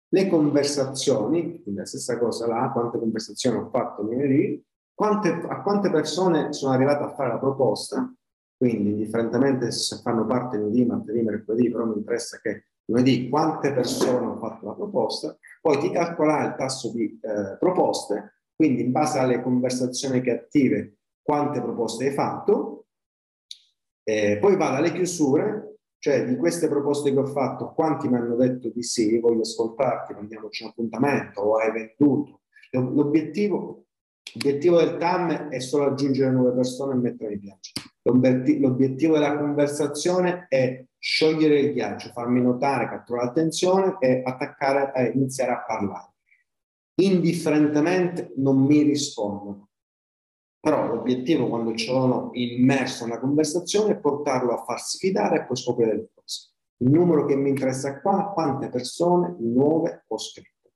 le 0.09 0.29
conversazioni, 0.29 1.61
quindi 1.61 1.79
la 1.79 1.85
stessa 1.85 2.17
cosa 2.17 2.47
là, 2.47 2.69
quante 2.71 2.97
conversazioni 2.97 3.57
ho 3.57 3.69
fatto 3.69 4.03
lunedì, 4.03 4.63
quante, 4.93 5.29
a 5.29 5.61
quante 5.61 5.91
persone 5.91 6.53
sono 6.53 6.73
arrivate 6.73 7.03
a 7.03 7.13
fare 7.13 7.29
la 7.29 7.39
proposta, 7.39 8.11
quindi 8.55 8.91
indifferentemente 8.91 9.71
se 9.71 9.97
fanno 9.97 10.25
parte 10.25 10.57
lunedì, 10.57 10.85
martedì, 10.85 11.21
mercoledì, 11.21 11.69
però 11.69 11.85
mi 11.85 11.97
interessa 11.97 12.39
che 12.41 12.67
lunedì 12.85 13.29
quante 13.29 13.73
persone 13.73 14.17
hanno 14.17 14.37
fatto 14.37 14.65
la 14.65 14.73
proposta, 14.73 15.37
poi 15.61 15.77
ti 15.79 15.91
calcola 15.91 16.45
il 16.45 16.55
tasso 16.55 16.91
di 16.91 17.19
eh, 17.21 17.57
proposte, 17.59 18.41
quindi 18.55 18.81
in 18.81 18.91
base 18.91 19.19
alle 19.19 19.41
conversazioni 19.41 20.21
che 20.21 20.31
attive 20.31 20.95
quante 21.21 21.61
proposte 21.61 22.07
hai 22.07 22.13
fatto, 22.13 22.85
eh, 24.03 24.37
poi 24.39 24.55
va 24.55 24.71
dalle 24.71 24.93
chiusure 24.93 25.76
cioè, 25.99 26.25
di 26.25 26.35
queste 26.35 26.67
proposte 26.67 27.11
che 27.11 27.19
ho 27.19 27.25
fatto, 27.25 27.73
quanti 27.73 28.07
mi 28.07 28.17
hanno 28.17 28.35
detto 28.35 28.69
di 28.69 28.83
sì, 28.83 29.19
voglio 29.19 29.41
ascoltarti, 29.41 30.13
mandiamoci 30.13 30.63
un 30.63 30.69
appuntamento, 30.69 31.41
o 31.41 31.57
hai 31.57 31.71
venduto. 31.71 32.41
L'obiettivo, 32.71 33.85
l'obiettivo 34.33 34.77
del 34.77 34.97
TAM 34.97 35.49
è 35.49 35.59
solo 35.59 35.85
aggiungere 35.85 36.31
nuove 36.31 36.51
persone 36.51 36.93
e 36.93 36.97
mettere 36.97 37.29
mi 37.31 37.39
piace. 37.39 37.71
L'obiettivo 38.03 39.15
della 39.15 39.37
conversazione 39.37 40.45
è 40.47 40.85
sciogliere 40.97 41.59
il 41.59 41.73
ghiaccio, 41.73 42.11
farmi 42.11 42.41
notare, 42.41 42.87
catturare 42.87 43.25
l'attenzione 43.25 43.97
e 43.99 44.21
attaccare 44.23 44.93
e 44.93 45.11
iniziare 45.13 45.51
a 45.51 45.63
parlare. 45.65 46.13
Indifferentemente 47.01 48.33
non 48.37 48.63
mi 48.63 48.81
rispondono. 48.83 49.66
Però 50.67 50.85
l'obiettivo 50.85 51.47
quando 51.47 51.73
ci 51.75 51.85
sono 51.85 52.31
immerso 52.33 53.05
nella 53.05 53.21
conversazione 53.21 53.93
è 53.93 53.99
portarlo 53.99 54.51
a 54.51 54.65
farsi 54.65 54.97
fidare 54.97 55.37
e 55.37 55.45
poi 55.45 55.55
scoprire 55.55 55.95
le 55.95 56.09
cose. 56.13 56.49
Il 56.79 56.89
numero 56.89 57.23
che 57.23 57.37
mi 57.37 57.47
interessa 57.47 58.01
qua, 58.01 58.31
quante 58.33 58.67
persone 58.67 59.33
nuove 59.39 60.03
ho 60.05 60.17
scritto. 60.17 60.71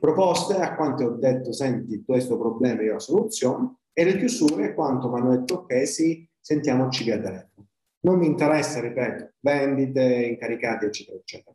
Proposte 0.00 0.54
a 0.54 0.74
quante 0.74 1.04
ho 1.04 1.10
detto, 1.10 1.52
senti, 1.52 2.02
questo 2.06 2.38
problema 2.38 2.80
io 2.80 2.92
ho 2.92 2.94
la 2.94 3.00
soluzione, 3.00 3.80
e 3.92 4.04
le 4.04 4.16
chiusure 4.16 4.72
quanto 4.72 5.10
mi 5.10 5.20
hanno 5.20 5.36
detto, 5.36 5.56
ok, 5.56 5.86
sì, 5.86 6.26
sentiamoci 6.40 7.04
via 7.04 7.20
telefono. 7.20 7.66
Non 8.04 8.16
mi 8.16 8.26
interessa, 8.28 8.80
ripeto, 8.80 9.32
vendite, 9.40 10.24
incaricati, 10.24 10.86
eccetera, 10.86 11.18
eccetera. 11.18 11.54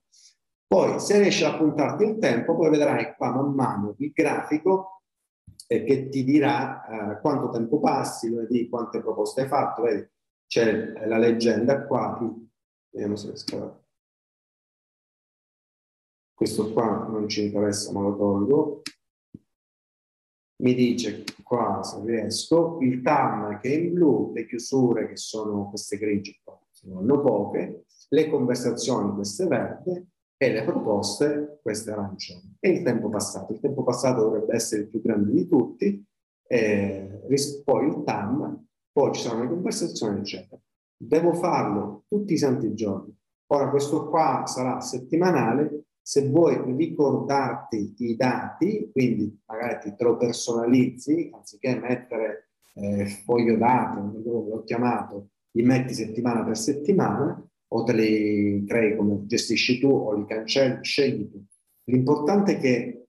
Poi, 0.68 1.00
se 1.00 1.18
riesci 1.18 1.44
a 1.44 1.58
puntarti 1.58 2.04
il 2.04 2.20
tempo, 2.20 2.56
poi 2.56 2.70
vedrai 2.70 3.16
qua 3.18 3.32
man 3.32 3.52
mano 3.56 3.96
il 3.98 4.12
grafico 4.12 5.02
eh, 5.76 5.84
che 5.84 6.10
ti 6.10 6.24
dirà 6.24 7.16
eh, 7.16 7.22
quanto 7.22 7.50
tempo 7.50 7.80
passi, 7.80 8.30
lunedì, 8.30 8.70
quante 8.70 9.02
proposte 9.02 9.42
hai 9.42 9.48
fatto, 9.48 9.82
vedi, 9.84 10.08
c'è 10.48 11.06
la 11.08 11.18
leggenda 11.18 11.86
qua, 11.86 12.20
vediamo 12.90 13.16
se 13.16 13.28
riesco 13.28 13.82
questo 16.34 16.74
qua 16.74 17.08
non 17.10 17.30
ci 17.30 17.46
interessa, 17.46 17.94
ma 17.94 18.02
lo 18.02 18.18
tolgo. 18.18 18.82
Mi 20.62 20.74
dice 20.74 21.24
qua, 21.42 21.82
se 21.84 22.02
riesco, 22.04 22.80
il 22.82 23.02
TAM 23.02 23.60
che 23.60 23.70
è 23.70 23.78
in 23.78 23.94
blu, 23.94 24.34
le 24.34 24.46
chiusure 24.46 25.08
che 25.08 25.16
sono 25.16 25.70
queste 25.70 25.98
grigie, 25.98 26.42
sono 26.72 27.22
poche, 27.22 27.86
le 28.10 28.30
conversazioni 28.30 29.14
queste 29.14 29.48
verde 29.48 30.08
e 30.44 30.52
le 30.52 30.64
proposte 30.64 31.60
queste 31.62 31.92
arancioni. 31.92 32.58
E 32.60 32.70
il 32.70 32.84
tempo 32.84 33.08
passato. 33.08 33.54
Il 33.54 33.62
tempo 33.62 33.84
passato 33.84 34.24
dovrebbe 34.24 34.56
essere 34.56 34.82
il 34.82 34.90
più 34.90 35.02
grande 35.02 35.32
di 35.32 35.48
tutti, 35.48 36.06
poi 37.64 37.88
il 37.88 38.04
TAM, 38.04 38.66
poi 38.92 39.14
ci 39.14 39.22
sono 39.22 39.42
le 39.42 39.48
conversazioni, 39.48 40.20
eccetera. 40.20 40.62
Devo 40.98 41.34
farlo 41.34 42.04
tutti 42.10 42.34
i 42.34 42.38
santi 42.38 42.74
giorni. 42.74 43.16
Ora 43.48 43.70
questo 43.70 44.10
qua 44.10 44.44
sarà 44.46 44.82
settimanale, 44.82 45.86
se 46.02 46.28
vuoi 46.28 46.62
ricordarti 46.76 47.96
i 47.98 48.16
dati, 48.18 48.90
quindi 48.92 49.42
magari 49.46 49.80
ti 49.80 49.96
te 49.96 50.04
lo 50.04 50.18
personalizzi, 50.18 51.30
anziché 51.34 51.80
mettere 51.80 52.50
eh, 52.76 53.06
foglio 53.06 53.56
dati, 53.56 54.00
l'ho 54.24 54.64
chiamato, 54.66 55.30
li 55.52 55.64
metti 55.64 55.94
settimana 55.94 56.44
per 56.44 56.58
settimana, 56.58 57.42
o 57.76 57.84
te 57.84 57.94
li 57.94 58.64
crei 58.66 58.96
come 58.96 59.26
gestisci 59.26 59.80
tu 59.80 59.90
o 59.90 60.14
li 60.14 60.26
cancelli, 60.26 60.84
scegli 60.84 61.30
tu. 61.30 61.44
L'importante 61.86 62.58
è 62.58 62.60
che 62.60 63.08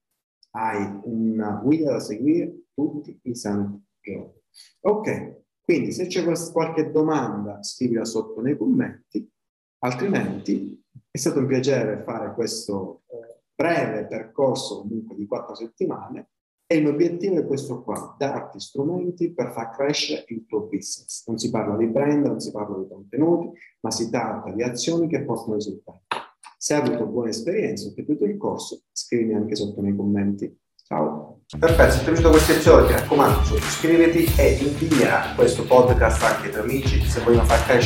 hai 0.53 1.00
una 1.05 1.61
guida 1.62 1.92
da 1.92 2.00
seguire 2.00 2.64
tutti 2.72 3.18
i 3.22 3.35
santi 3.35 3.83
giorni. 4.00 4.40
Ok, 4.81 5.42
quindi 5.61 5.92
se 5.92 6.07
c'è 6.07 6.24
qualche 6.53 6.90
domanda 6.90 7.62
scrivila 7.62 8.05
sotto 8.05 8.40
nei 8.40 8.57
commenti, 8.57 9.29
altrimenti 9.81 10.83
è 11.11 11.18
stato 11.18 11.40
un 11.40 11.46
piacere 11.46 12.03
fare 12.03 12.33
questo 12.35 13.03
eh, 13.09 13.42
breve 13.55 14.07
percorso 14.07 14.81
comunque 14.81 15.14
di 15.14 15.27
quattro 15.27 15.55
settimane 15.55 16.31
e 16.66 16.77
il 16.77 16.83
mio 16.83 16.92
obiettivo 16.92 17.38
è 17.38 17.46
questo 17.46 17.83
qua, 17.83 18.14
darti 18.18 18.59
strumenti 18.59 19.33
per 19.33 19.53
far 19.53 19.70
crescere 19.70 20.24
il 20.29 20.46
tuo 20.46 20.62
business. 20.62 21.27
Non 21.27 21.38
si 21.38 21.50
parla 21.50 21.77
di 21.77 21.87
brand, 21.87 22.24
non 22.24 22.40
si 22.40 22.50
parla 22.50 22.79
di 22.79 22.88
contenuti, 22.88 23.50
ma 23.81 23.90
si 23.90 24.09
tratta 24.11 24.50
di 24.50 24.62
azioni 24.62 25.07
che 25.07 25.22
portano 25.24 25.57
risultati. 25.57 26.00
Se 26.57 26.74
hai 26.74 26.81
avuto 26.81 27.07
buone 27.07 27.31
esperienze, 27.31 27.88
ho 27.88 27.94
capito 27.94 28.24
il 28.24 28.38
corso, 28.38 28.85
scrivimi 28.90 29.35
anche 29.35 29.55
sotto 29.55 29.83
nei 29.83 29.94
commenti. 29.94 30.59
Ciao. 30.87 31.40
Perfetto, 31.59 31.92
se 31.92 31.98
ti 31.98 32.05
è 32.05 32.07
piaciuto 32.07 32.31
questo 32.31 32.53
episodio 32.53 32.87
ti 32.87 32.92
raccomando, 32.92 33.42
sottoscriviti 33.42 34.27
e 34.38 34.53
invia 34.55 35.35
questo 35.35 35.64
podcast 35.64 36.22
anche 36.22 36.46
ai 36.46 36.53
tuoi 36.53 36.62
amici 36.62 37.00
se 37.03 37.20
vogliono 37.20 37.44
far 37.44 37.64
crescere 37.64 37.83